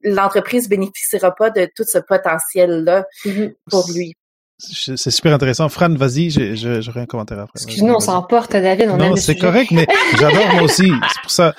[0.03, 3.55] l'entreprise bénéficiera pas de tout ce potentiel là mm-hmm.
[3.71, 4.15] pour lui.
[4.59, 5.69] c'est super intéressant.
[5.69, 7.53] Fran, vas-y, j'aurai un commentaire après.
[7.57, 8.91] Excuse-nous, on s'emporte, David.
[8.91, 9.87] On non, c'est correct, mais
[10.19, 10.91] j'adore moi aussi.
[11.13, 11.55] C'est pour ça.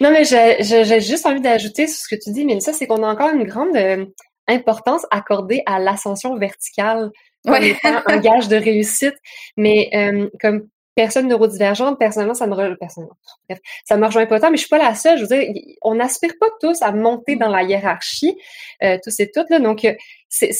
[0.00, 3.02] Non, mais j'ai juste envie d'ajouter sur ce que tu dis, mais ça, c'est qu'on
[3.02, 4.04] a encore une grande euh,
[4.48, 7.10] importance accordée à l'ascension verticale
[7.46, 9.14] comme étant un gage de réussite.
[9.56, 14.56] Mais euh, comme personne neurodivergente, personnellement, ça me rejoint, bref, ça me rejoint pas mais
[14.56, 15.18] je suis pas la seule.
[15.18, 18.38] Je veux dire, on n'aspire pas tous à monter dans la hiérarchie,
[18.82, 19.58] euh, tous et toutes là.
[19.58, 19.86] Donc,
[20.28, 20.52] c'est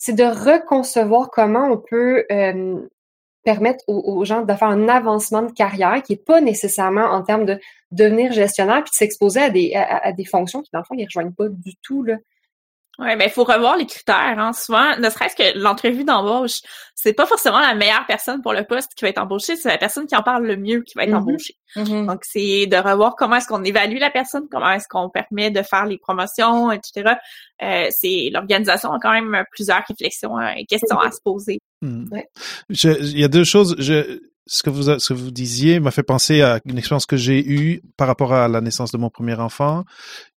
[0.00, 2.80] c'est de reconcevoir comment on peut euh,
[3.44, 7.44] permettre aux, gens de faire un avancement de carrière qui est pas nécessairement en termes
[7.44, 7.60] de
[7.92, 11.04] devenir gestionnaire puis de s'exposer à des, à, des fonctions qui, dans le fond, ils
[11.04, 12.16] rejoignent pas du tout là,
[13.00, 14.38] oui, mais il faut revoir les critères.
[14.38, 14.52] Hein.
[14.52, 16.60] Souvent, ne serait-ce que l'entrevue d'embauche,
[16.94, 19.78] c'est pas forcément la meilleure personne pour le poste qui va être embauchée, c'est la
[19.78, 21.16] personne qui en parle le mieux qui va être mm-hmm.
[21.16, 21.56] embauchée.
[21.76, 22.06] Mm-hmm.
[22.06, 25.62] Donc, c'est de revoir comment est-ce qu'on évalue la personne, comment est-ce qu'on permet de
[25.62, 27.14] faire les promotions, etc.
[27.62, 31.58] Euh, c'est l'organisation a quand même plusieurs réflexions hein, et questions à se poser.
[31.80, 32.04] Mm.
[32.68, 33.76] il y a deux choses.
[33.78, 37.16] Je, ce que vous ce que vous disiez m'a fait penser à une expérience que
[37.16, 39.84] j'ai eue par rapport à la naissance de mon premier enfant.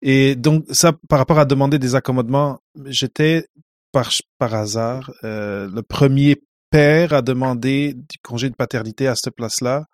[0.01, 3.47] Et donc ça par rapport à demander des accommodements j'étais
[3.91, 9.35] par par hasard euh, le premier père à demander du congé de paternité à cette
[9.35, 9.85] place-là.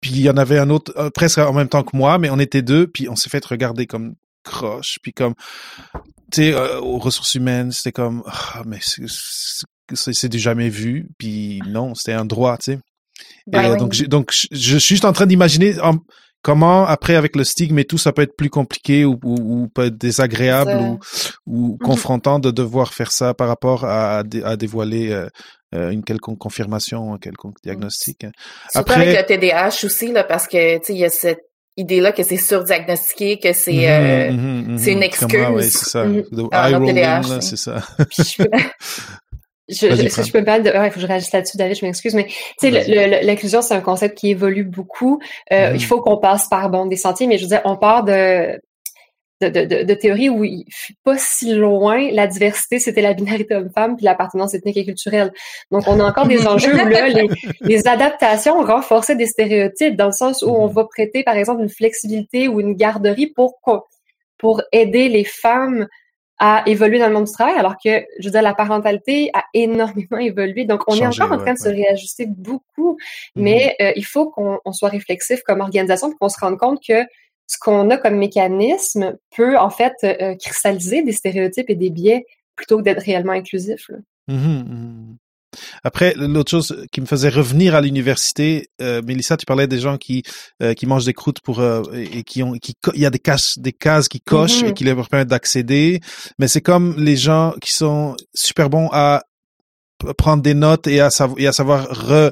[0.00, 2.30] Puis il y en avait un autre euh, presque en même temps que moi mais
[2.30, 4.14] on était deux puis on s'est fait regarder comme
[4.44, 5.34] croche puis comme
[6.32, 8.78] tu sais euh, aux ressources humaines c'était comme ah, mais
[9.92, 11.08] c'est du jamais vu.
[11.18, 12.78] Puis non c'était un droit tu sais
[13.46, 15.74] ben donc, je, donc, je suis juste en train d'imaginer
[16.42, 19.86] comment, après, avec le stigme et tout, ça peut être plus compliqué ou, ou, peut
[19.86, 20.98] être désagréable ou,
[21.46, 21.78] ou mhm.
[21.78, 25.28] confrontant de devoir faire ça par rapport à, à dévoiler euh,
[25.74, 28.20] euh, une quelconque confirmation, un quelconque diagnostic.
[28.20, 31.42] Surtout après, avec le TDAH aussi, là, parce que, tu sais, il y a cette
[31.76, 35.28] idée-là que c'est surdiagnostiqué, que c'est mhm, euh, mhm, c'est une excuse.
[35.52, 36.04] oui, c'est ça.
[36.04, 37.82] Le c'est ça.
[39.68, 40.70] Je, est-ce que je peux me parler de...
[40.70, 42.70] il faut que je réagisse là-dessus, David, je m'excuse, mais tu sais,
[43.22, 45.20] l'inclusion, c'est un concept qui évolue beaucoup.
[45.52, 48.04] Euh, il faut qu'on passe par bon des sentiers, mais je veux dire, on part
[48.04, 48.58] de
[49.40, 53.54] de, de, de, théorie où il fut pas si loin, la diversité, c'était la binarité
[53.54, 55.32] homme-femme, puis l'appartenance ethnique et culturelle.
[55.70, 57.28] Donc, on a encore des enjeux où là, les,
[57.60, 60.72] les adaptations renforçaient des stéréotypes, dans le sens où on mm-hmm.
[60.72, 63.60] va prêter, par exemple, une flexibilité ou une garderie pour
[64.38, 65.86] pour aider les femmes
[66.38, 69.44] à évoluer dans le monde du travail, alors que, je veux dire, la parentalité a
[69.54, 70.64] énormément évolué.
[70.64, 73.42] Donc, on est encore en train de se réajuster beaucoup, mm-hmm.
[73.42, 77.02] mais euh, il faut qu'on soit réflexif comme organisation, qu'on se rende compte que
[77.46, 82.26] ce qu'on a comme mécanisme peut, en fait, euh, cristalliser des stéréotypes et des biais
[82.54, 83.90] plutôt que d'être réellement inclusif.
[84.28, 85.16] Mm-hmm, mm-hmm.
[85.82, 89.96] Après, l'autre chose qui me faisait revenir à l'université, euh, Mélissa, tu parlais des gens
[89.96, 90.22] qui
[90.62, 93.18] euh, qui mangent des croûtes pour euh, et qui ont qui il y a des
[93.18, 94.74] cases des cases qui cochent et mm-hmm.
[94.74, 96.00] qui leur permettent d'accéder,
[96.38, 99.22] mais c'est comme les gens qui sont super bons à
[100.16, 102.30] prendre des notes et à, savoir et à savoir re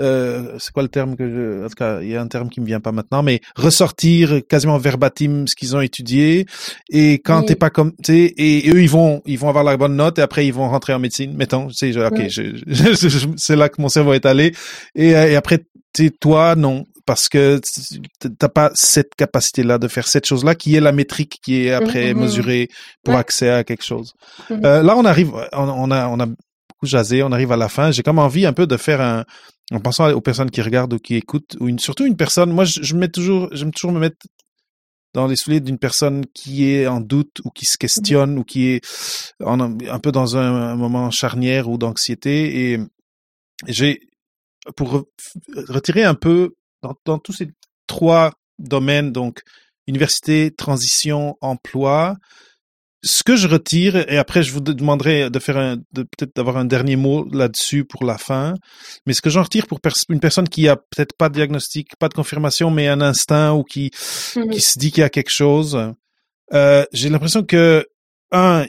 [0.00, 2.48] euh, c'est quoi le terme que je, en tout cas, il y a un terme
[2.48, 6.46] qui me vient pas maintenant, mais ressortir quasiment verbatim ce qu'ils ont étudié.
[6.90, 9.96] Et quand t'es pas comme, tu et, eux ils vont, ils vont avoir la bonne
[9.96, 11.34] note et après ils vont rentrer en médecine.
[11.36, 14.54] Mettons, tu sais, ok, c'est là que mon cerveau est allé.
[14.94, 15.60] Et, et après,
[15.92, 17.60] tu toi, non, parce que
[18.38, 22.14] t'as pas cette capacité-là de faire cette chose-là qui est la métrique qui est après
[22.14, 22.68] mesurée
[23.04, 24.14] pour accès à quelque chose.
[24.50, 27.68] Euh, là, on arrive, on, on a, on a beaucoup jasé, on arrive à la
[27.68, 27.90] fin.
[27.90, 29.24] J'ai comme envie un peu de faire un,
[29.72, 32.94] en pensant aux personnes qui regardent ou qui écoutent, ou surtout une personne, moi je,
[32.94, 34.16] mets toujours, j'aime toujours me mettre
[35.14, 38.68] dans les souliers d'une personne qui est en doute ou qui se questionne ou qui
[38.68, 38.84] est
[39.40, 42.72] un peu dans un, moment charnière ou d'anxiété.
[42.72, 42.78] Et
[43.66, 44.00] j'ai,
[44.76, 45.04] pour
[45.54, 46.54] retirer un peu
[47.04, 47.48] dans, tous ces
[47.86, 49.42] trois domaines, donc
[49.86, 52.16] université, transition, emploi,
[53.02, 56.56] ce que je retire, et après je vous demanderai de faire un, de peut-être d'avoir
[56.56, 58.54] un dernier mot là-dessus pour la fin,
[59.06, 62.08] mais ce que j'en retire pour une personne qui a peut-être pas de diagnostic, pas
[62.08, 63.90] de confirmation, mais un instinct ou qui,
[64.36, 64.50] mhm.
[64.50, 65.92] qui se dit qu'il y a quelque chose,
[66.52, 67.86] euh, j'ai l'impression que,
[68.30, 68.66] un,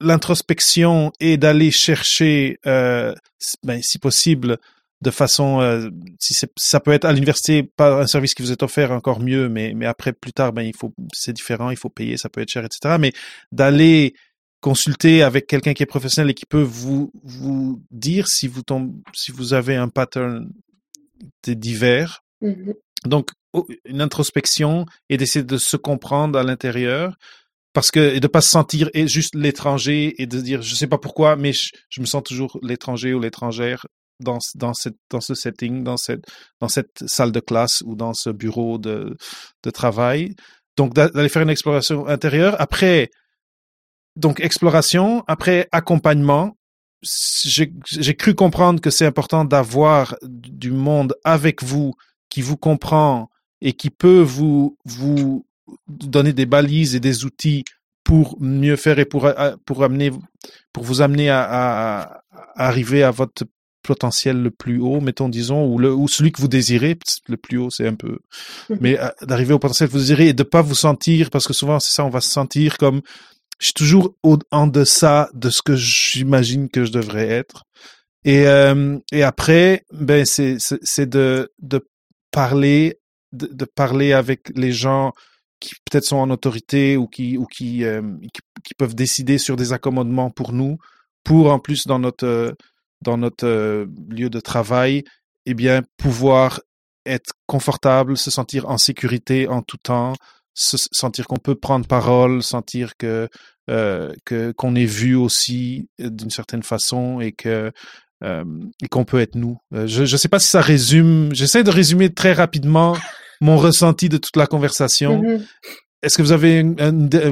[0.00, 3.14] l'introspection est d'aller chercher, euh,
[3.62, 4.58] ben, si possible,
[5.02, 5.88] de façon, euh,
[6.18, 9.48] si ça peut être à l'université, pas un service qui vous est offert, encore mieux,
[9.48, 12.42] mais, mais après, plus tard, ben, il faut, c'est différent, il faut payer, ça peut
[12.42, 12.96] être cher, etc.
[13.00, 13.12] Mais
[13.50, 14.14] d'aller
[14.60, 18.92] consulter avec quelqu'un qui est professionnel et qui peut vous, vous dire si vous tombez,
[19.14, 20.50] si vous avez un pattern
[21.46, 22.22] divers.
[22.42, 22.72] Mmh
[23.06, 23.30] Donc,
[23.86, 27.16] une introspection et d'essayer de se comprendre à l'intérieur
[27.72, 30.98] parce que et de pas se sentir juste l'étranger et de dire je sais pas
[30.98, 33.86] pourquoi mais je, je me sens toujours l'étranger ou l'étrangère
[34.20, 36.24] dans, dans, cette, dans ce setting, dans cette,
[36.60, 39.16] dans cette salle de classe ou dans ce bureau de,
[39.62, 40.34] de travail.
[40.76, 42.56] Donc, d'aller faire une exploration intérieure.
[42.60, 43.10] Après,
[44.16, 45.24] donc, exploration.
[45.26, 46.56] Après, accompagnement.
[47.02, 51.94] j'ai cru comprendre que c'est important d'avoir du monde avec vous
[52.28, 55.46] qui vous comprend et qui peut vous vous
[55.88, 57.64] donner des balises et des outils
[58.04, 59.30] pour mieux faire et pour
[59.64, 60.10] pour amener
[60.72, 62.22] pour vous amener à, à,
[62.56, 63.44] arriver à votre
[63.82, 67.58] potentiel le plus haut, mettons disons, ou le ou celui que vous désirez, le plus
[67.58, 68.18] haut c'est un peu,
[68.68, 71.52] mmh mais d'arriver au potentiel que vous désirez et de pas vous sentir parce que
[71.52, 73.00] souvent c'est ça, on va se sentir comme
[73.58, 77.64] je suis toujours au, en deçà de ce que j'imagine que je devrais être.
[78.24, 81.86] Et, euh, et après, ben c'est c'est de de
[82.30, 82.98] parler
[83.32, 85.12] de, de, parler avec les gens
[85.60, 88.02] qui peut-être sont en autorité ou qui ou qui, euh,
[88.32, 90.78] qui, qui peuvent décider sur des accommodements pour nous,
[91.22, 92.56] pour en plus dans notre
[93.02, 95.04] dans notre euh, lieu de travail,
[95.46, 96.60] eh bien pouvoir
[97.06, 100.14] être confortable, se sentir en sécurité en tout temps,
[100.54, 103.28] se sentir qu'on peut prendre parole, sentir que
[103.70, 107.72] euh, que qu'on est vu aussi euh, d'une certaine façon et que
[108.22, 108.44] euh,
[108.82, 109.58] et qu'on peut être nous.
[109.74, 111.34] Euh, je ne sais pas si ça résume.
[111.34, 112.96] J'essaie de résumer très rapidement
[113.40, 115.22] mon ressenti de toute la conversation.
[115.22, 115.46] Mm-hmm.
[116.02, 116.64] Est-ce que vous avez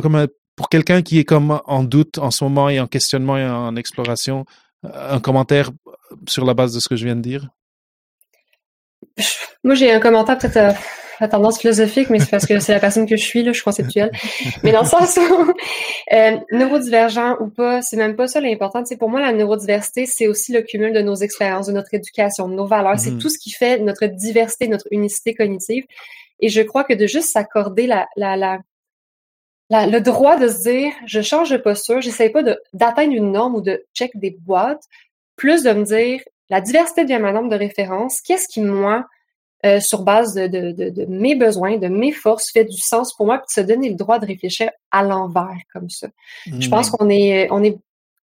[0.00, 3.48] comme pour quelqu'un qui est comme en doute en ce moment et en questionnement et
[3.48, 4.44] en exploration,
[4.82, 5.70] un commentaire
[6.26, 7.48] sur la base de ce que je viens de dire?
[9.64, 10.78] Moi, j'ai un commentaire peut-être
[11.20, 13.56] la tendance philosophique, mais c'est parce que c'est la personne que je suis, là, je
[13.56, 14.10] suis conceptuelle.
[14.62, 15.52] mais dans le sens où,
[16.12, 18.84] euh, neurodivergent ou pas, c'est même pas ça l'important.
[18.84, 22.48] C'est pour moi, la neurodiversité, c'est aussi le cumul de nos expériences, de notre éducation,
[22.48, 22.98] de nos valeurs.
[22.98, 23.18] C'est mm-hmm.
[23.18, 25.84] tout ce qui fait notre diversité, notre unicité cognitive.
[26.40, 28.58] Et je crois que de juste s'accorder la, la, la,
[29.70, 32.42] la, le droit de se dire, je change de posture, j'essaie pas
[32.72, 34.82] d'atteindre une norme ou de check des boîtes,
[35.36, 38.20] plus de me dire, la diversité devient ma norme de référence.
[38.20, 39.04] Qu'est-ce qui, moi,
[39.66, 43.26] euh, sur base de, de, de, mes besoins, de mes forces, fait du sens pour
[43.26, 46.08] moi, puis de se donner le droit de réfléchir à l'envers comme ça.
[46.46, 46.96] Je pense mmh.
[46.96, 47.76] qu'on est, on est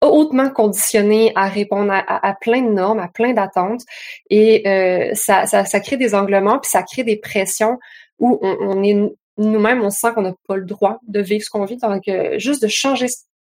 [0.02, 3.82] hautement conditionné à répondre à, à, plein de normes, à plein d'attentes,
[4.30, 7.78] et euh, ça, ça, ça, crée des anglements, puis ça crée des pressions
[8.20, 8.96] où on, on est
[9.38, 11.78] nous-mêmes, on sent qu'on n'a pas le droit de vivre ce qu'on vit.
[11.78, 13.08] Donc, euh, juste de changer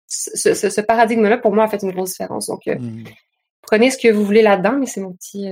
[0.08, 2.48] ce, ce, ce paradigme-là, pour moi, a fait une grosse différence.
[2.48, 3.04] Donc, mmh.
[3.62, 5.48] prenez ce que vous voulez là-dedans, mais c'est mon petit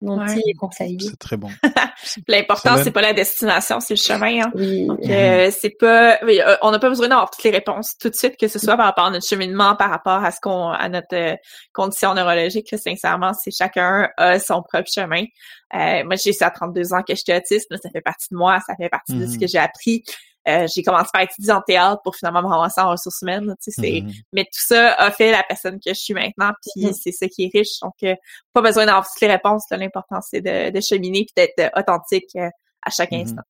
[0.00, 0.96] mon petit conseil.
[1.00, 1.48] C'est très bon.
[2.28, 4.44] L'important, c'est pas la destination, c'est le chemin.
[4.44, 4.50] Hein.
[4.86, 8.14] Donc, euh, c'est pas, euh, on n'a pas besoin d'avoir toutes les réponses tout de
[8.14, 10.88] suite, que ce soit par rapport à notre cheminement, par rapport à ce qu'on, à
[10.88, 11.36] notre euh,
[11.72, 12.74] condition neurologique.
[12.76, 15.24] sincèrement, c'est chacun a son propre chemin.
[15.72, 18.58] moi, j'ai ça à 32 ans que j'étais autiste, mais ça fait partie de moi,
[18.66, 19.40] ça fait partie de ce mm-hmm.
[19.40, 20.04] que j'ai appris.
[20.48, 23.54] Euh, j'ai commencé par étudier en théâtre pour finalement me ramasser en ressources humaines.
[23.62, 24.00] Tu sais, c'est...
[24.00, 24.22] Mm-hmm.
[24.32, 26.98] Mais tout ça a fait la personne que je suis maintenant, puis mm-hmm.
[27.00, 27.80] c'est ça qui est riche.
[27.82, 28.14] Donc, euh,
[28.52, 29.64] pas besoin d'avoir toutes les réponses.
[29.70, 33.22] L'important, c'est de, de cheminer puis d'être euh, authentique à chaque mm-hmm.
[33.22, 33.42] instant.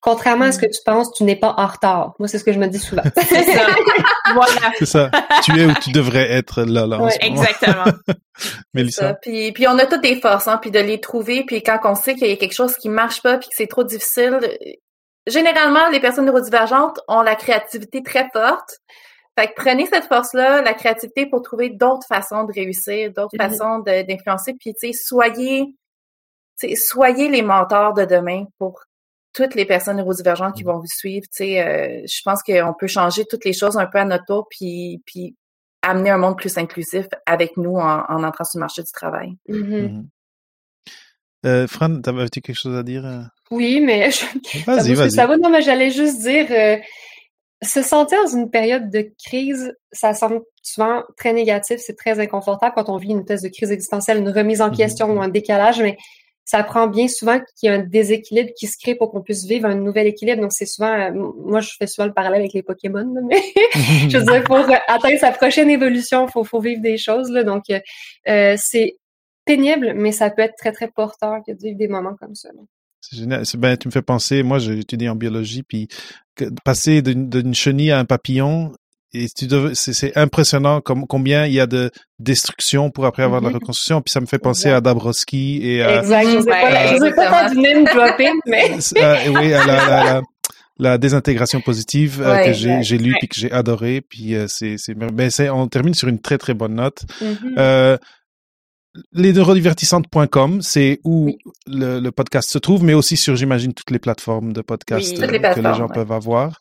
[0.00, 2.14] Contrairement à ce que tu penses, tu n'es pas en retard.
[2.20, 3.02] Moi, c'est ce que je me dis souvent.
[3.16, 3.66] c'est ça.
[4.32, 4.72] voilà.
[4.78, 5.10] C'est ça.
[5.42, 7.00] Tu es où tu devrais être là, là.
[7.00, 7.84] Ouais, exactement.
[8.74, 9.14] Mélissa.
[9.14, 11.44] Puis, puis on a toutes des forces, hein, puis de les trouver.
[11.44, 13.66] Puis quand on sait qu'il y a quelque chose qui marche pas, puis que c'est
[13.66, 14.38] trop difficile,
[15.28, 18.78] généralement, les personnes neurodivergentes ont la créativité très forte.
[19.38, 23.50] Fait que prenez cette force-là, la créativité, pour trouver d'autres façons de réussir, d'autres mm-hmm.
[23.50, 24.54] façons d'influencer.
[24.58, 25.76] Puis, tu sais, soyez,
[26.74, 28.82] soyez les mentors de demain pour
[29.32, 30.66] toutes les personnes neurodivergentes qui mm.
[30.66, 31.26] vont vous suivre.
[31.26, 34.24] Tu sais, euh, je pense qu'on peut changer toutes les choses un peu à notre
[34.24, 35.36] tour, puis, puis
[35.82, 39.36] amener un monde plus inclusif avec nous en, entrant sur le marché du travail.
[39.48, 39.84] Mm-hmm.
[39.88, 40.04] Mm-hmm.
[41.46, 43.06] Euh, Fran, t'avais-tu quelque chose à dire?
[43.06, 43.22] Euh?
[43.50, 44.10] Oui, mais
[44.66, 45.10] vas-y, vas-y.
[45.10, 46.76] Ça va, non, mais j'allais juste dire, euh,
[47.62, 52.74] se sentir dans une période de crise, ça semble souvent très négatif, c'est très inconfortable
[52.76, 55.80] quand on vit une thèse de crise existentielle, une remise en question ou un décalage,
[55.80, 55.96] mais
[56.44, 59.44] ça prend bien souvent qu'il y ait un déséquilibre qui se crée pour qu'on puisse
[59.44, 60.40] vivre un nouvel équilibre.
[60.40, 63.42] Donc, c'est souvent, moi, je fais souvent le parallèle avec les Pokémon, mais
[64.08, 64.58] je veux dire, pour
[64.88, 67.44] atteindre sa prochaine évolution, faut, faut vivre des choses, là.
[67.44, 67.64] Donc,
[68.24, 68.96] c'est
[69.48, 72.50] pénible, mais ça peut être très, très porteur que de vivre des moments comme ça.
[73.00, 73.42] C'est génial.
[73.56, 75.88] Ben, tu me fais penser, moi, j'ai étudié en biologie, puis
[76.64, 78.72] passer d'une chenille à un papillon,
[79.14, 79.26] et
[79.72, 83.54] c'est impressionnant comme, combien il y a de destruction pour après avoir de la mm-hmm.
[83.62, 84.02] reconstruction.
[84.02, 86.00] Puis ça me fait penser à Dabrowski et à...
[86.00, 86.26] Exact.
[86.26, 88.72] Je sais pas, je sais pas du name dropping, mais...
[88.98, 90.22] Euh, oui, à la,
[90.78, 94.02] la, désintégration positive euh, que j'ai lu puis que j'ai adoré.
[94.02, 94.76] Puis euh, c'est...
[94.94, 97.04] Ben, on termine sur une très, très bonne note.
[97.22, 97.96] Mm
[99.12, 101.36] les neurodivertissantes.com, c'est où
[101.66, 105.60] le, podcast se trouve, mais aussi sur, j'imagine, toutes les plateformes de podcast euh, que
[105.60, 106.60] les gens peuvent avoir.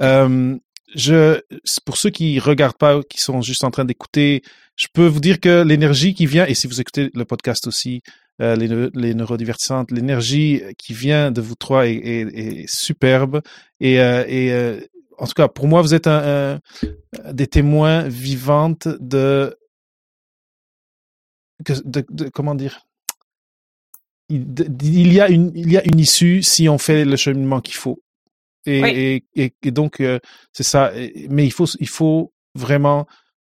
[0.00, 0.56] Euh,
[0.94, 1.40] je,
[1.84, 4.42] pour ceux qui regardent pas, qui sont juste en train d'écouter,
[4.76, 8.02] je peux vous dire que l'énergie qui vient, et si vous écoutez le podcast aussi,
[8.40, 13.40] euh, les, les, neurodivertissantes, l'énergie qui vient de vous trois est, superbe.
[13.80, 14.78] Et, et
[15.18, 16.60] en tout cas, pour moi, vous êtes un,
[17.32, 19.56] des témoins vivantes de
[21.60, 22.80] de, comment dire,
[24.28, 27.74] il, y a une, il y a une issue si on fait le cheminement qu'il
[27.74, 28.00] faut.
[28.66, 30.18] Et, et, et, donc, euh,
[30.52, 30.90] c'est ça.
[31.28, 33.06] Mais il faut, il faut vraiment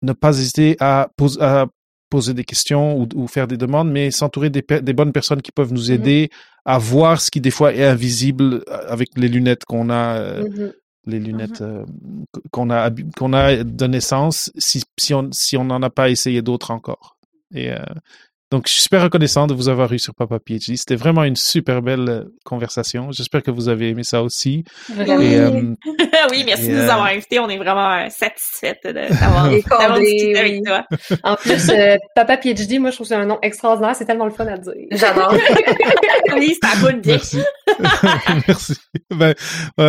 [0.02, 1.10] ne pas hésiter à,
[1.40, 1.66] à
[2.10, 5.52] poser des questions ou, ou, faire des demandes, mais s'entourer des, des, bonnes personnes qui
[5.52, 6.30] peuvent nous mmh aider
[6.66, 10.48] à voir ce qui des fois est invisible euh, avec les lunettes qu'on a, euh,
[10.48, 10.74] mmh
[11.08, 11.86] les lunettes mmh
[12.52, 16.42] qu'on a qu'on a de naissance, si, si on si on n'en a pas essayé
[16.42, 17.15] d'autres encore.
[17.54, 17.70] Et
[18.52, 20.78] donc, je suis super reconnaissant de vous avoir eu sur Papa PhD.
[20.78, 23.12] C'était vraiment une super belle euh, conversation.
[23.12, 24.64] J'espère que vous avez aimé ça aussi.
[24.96, 25.74] Oui, euh,
[26.30, 27.40] oui merci de nous euh, avoir invités.
[27.40, 30.84] On est vraiment satisfaits d'avoir discuté avec toi.
[31.24, 31.72] En plus,
[32.14, 33.96] Papa PhD, moi, je trouve que c'est un nom extraordinaire.
[33.96, 34.74] C'est tellement le fun à dire.
[34.92, 35.34] J'adore.
[36.36, 37.16] oui, c'est un bon bien.
[37.16, 37.40] Merci.
[38.48, 38.76] merci.
[39.10, 39.34] Ben,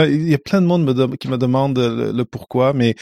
[0.08, 2.94] il y a plein de monde qui me demande le, pourquoi, mais,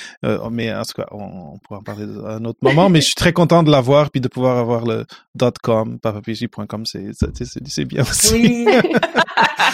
[0.51, 2.89] mais en tout cas, on, pourra en parler à un autre moment.
[2.89, 5.05] mais je suis très content de l'avoir puis de pouvoir avoir le
[5.53, 8.35] .com, papapg.com, c'est c'est bien aussi.
[8.35, 8.67] Oui.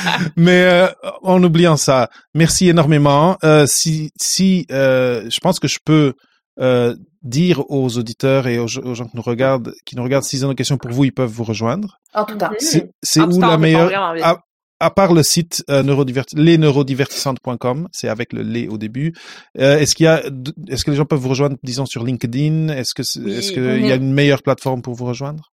[0.37, 0.89] Mais euh,
[1.23, 3.37] en oubliant ça, merci énormément.
[3.45, 6.15] Euh, si si euh, je pense que je peux
[6.61, 10.49] euh, dire aux auditeurs et aux, gens qui nous regardent, qui nous regardent, s'ils ont
[10.49, 11.99] des questions pour vous, ils peuvent vous rejoindre.
[12.15, 12.51] En tout cas.
[12.59, 14.17] C'est où la meilleure
[14.83, 15.83] à, part le site euh,
[16.35, 19.13] lesneurodivertissantes.com, c'est avec le les au début.
[19.59, 20.23] Euh, est-ce qu'il y a,
[20.69, 22.69] est-ce que les gens peuvent vous rejoindre, disons sur LinkedIn?
[22.69, 25.51] Est-ce que, est-ce qu'il y a une meilleure plateforme pour vous rejoindre?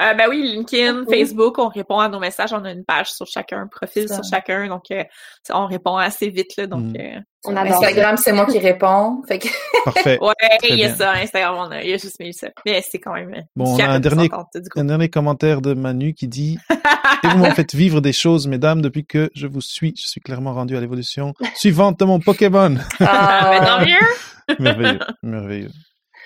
[0.00, 2.52] Euh, ben oui, LinkedIn, Facebook, on répond à nos messages.
[2.52, 4.66] On a une page sur chacun, un profil sur chacun.
[4.68, 5.04] Donc, euh,
[5.50, 6.56] on répond assez vite.
[6.56, 6.96] Là, donc, mm.
[6.96, 9.22] euh, on a Instagram, c'est moi qui réponds.
[9.28, 9.48] Fait que...
[9.84, 10.18] Parfait.
[10.22, 10.34] ouais,
[10.68, 11.12] il y a ça.
[11.12, 12.48] Instagram, on a, il y a juste mis ça.
[12.64, 13.44] Mais c'est quand même.
[13.56, 14.28] Bon, on a un dernier,
[14.76, 16.58] un dernier commentaire de Manu qui dit
[17.22, 19.94] Et vous m'en faites vivre des choses, mesdames, depuis que je vous suis.
[19.96, 22.76] Je suis clairement rendu à l'évolution suivante de mon Pokémon.
[23.00, 24.58] Ah, mais tant mieux.
[24.58, 25.70] merveilleux, merveilleux.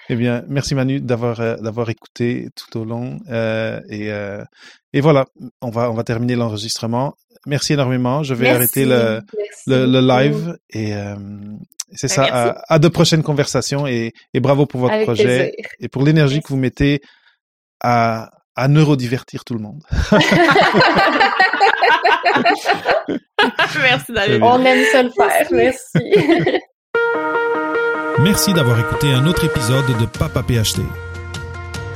[0.09, 4.45] Eh bien, merci Manu d'avoir euh, d'avoir écouté tout au long euh, et euh,
[4.93, 5.25] et voilà,
[5.63, 7.15] on va on va terminer l'enregistrement.
[7.47, 8.23] Merci énormément.
[8.23, 9.21] Je vais arrêter le,
[9.67, 11.15] le, live et euh,
[11.93, 12.25] c'est ça.
[12.25, 16.49] À, à, de prochaines conversations et, et bravo pour votre projet et pour l'énergie que
[16.49, 17.01] vous mettez
[17.81, 19.83] à à neurodivertir tout le monde.
[23.83, 24.43] merci David.
[24.43, 25.49] On aime ça le faire.
[25.51, 26.61] Merci.
[28.25, 30.83] Merci d'avoir écouté un autre épisode de Papa PhD.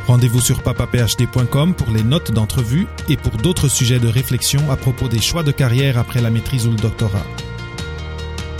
[0.06, 5.08] Rendez-vous sur papaphd.com pour les notes d'entrevue et pour d'autres sujets de réflexion à propos
[5.08, 7.24] des choix de carrière après la maîtrise ou le doctorat.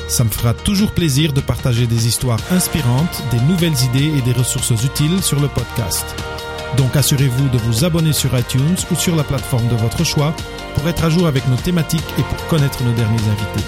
[0.08, 4.32] Ça me fera toujours plaisir de partager des histoires inspirantes, des nouvelles idées et des
[4.32, 6.06] ressources utiles sur le podcast.
[6.78, 10.34] Donc assurez-vous de vous abonner sur iTunes ou sur la plateforme de votre choix
[10.74, 13.66] pour être à jour avec nos thématiques et pour connaître nos derniers invités.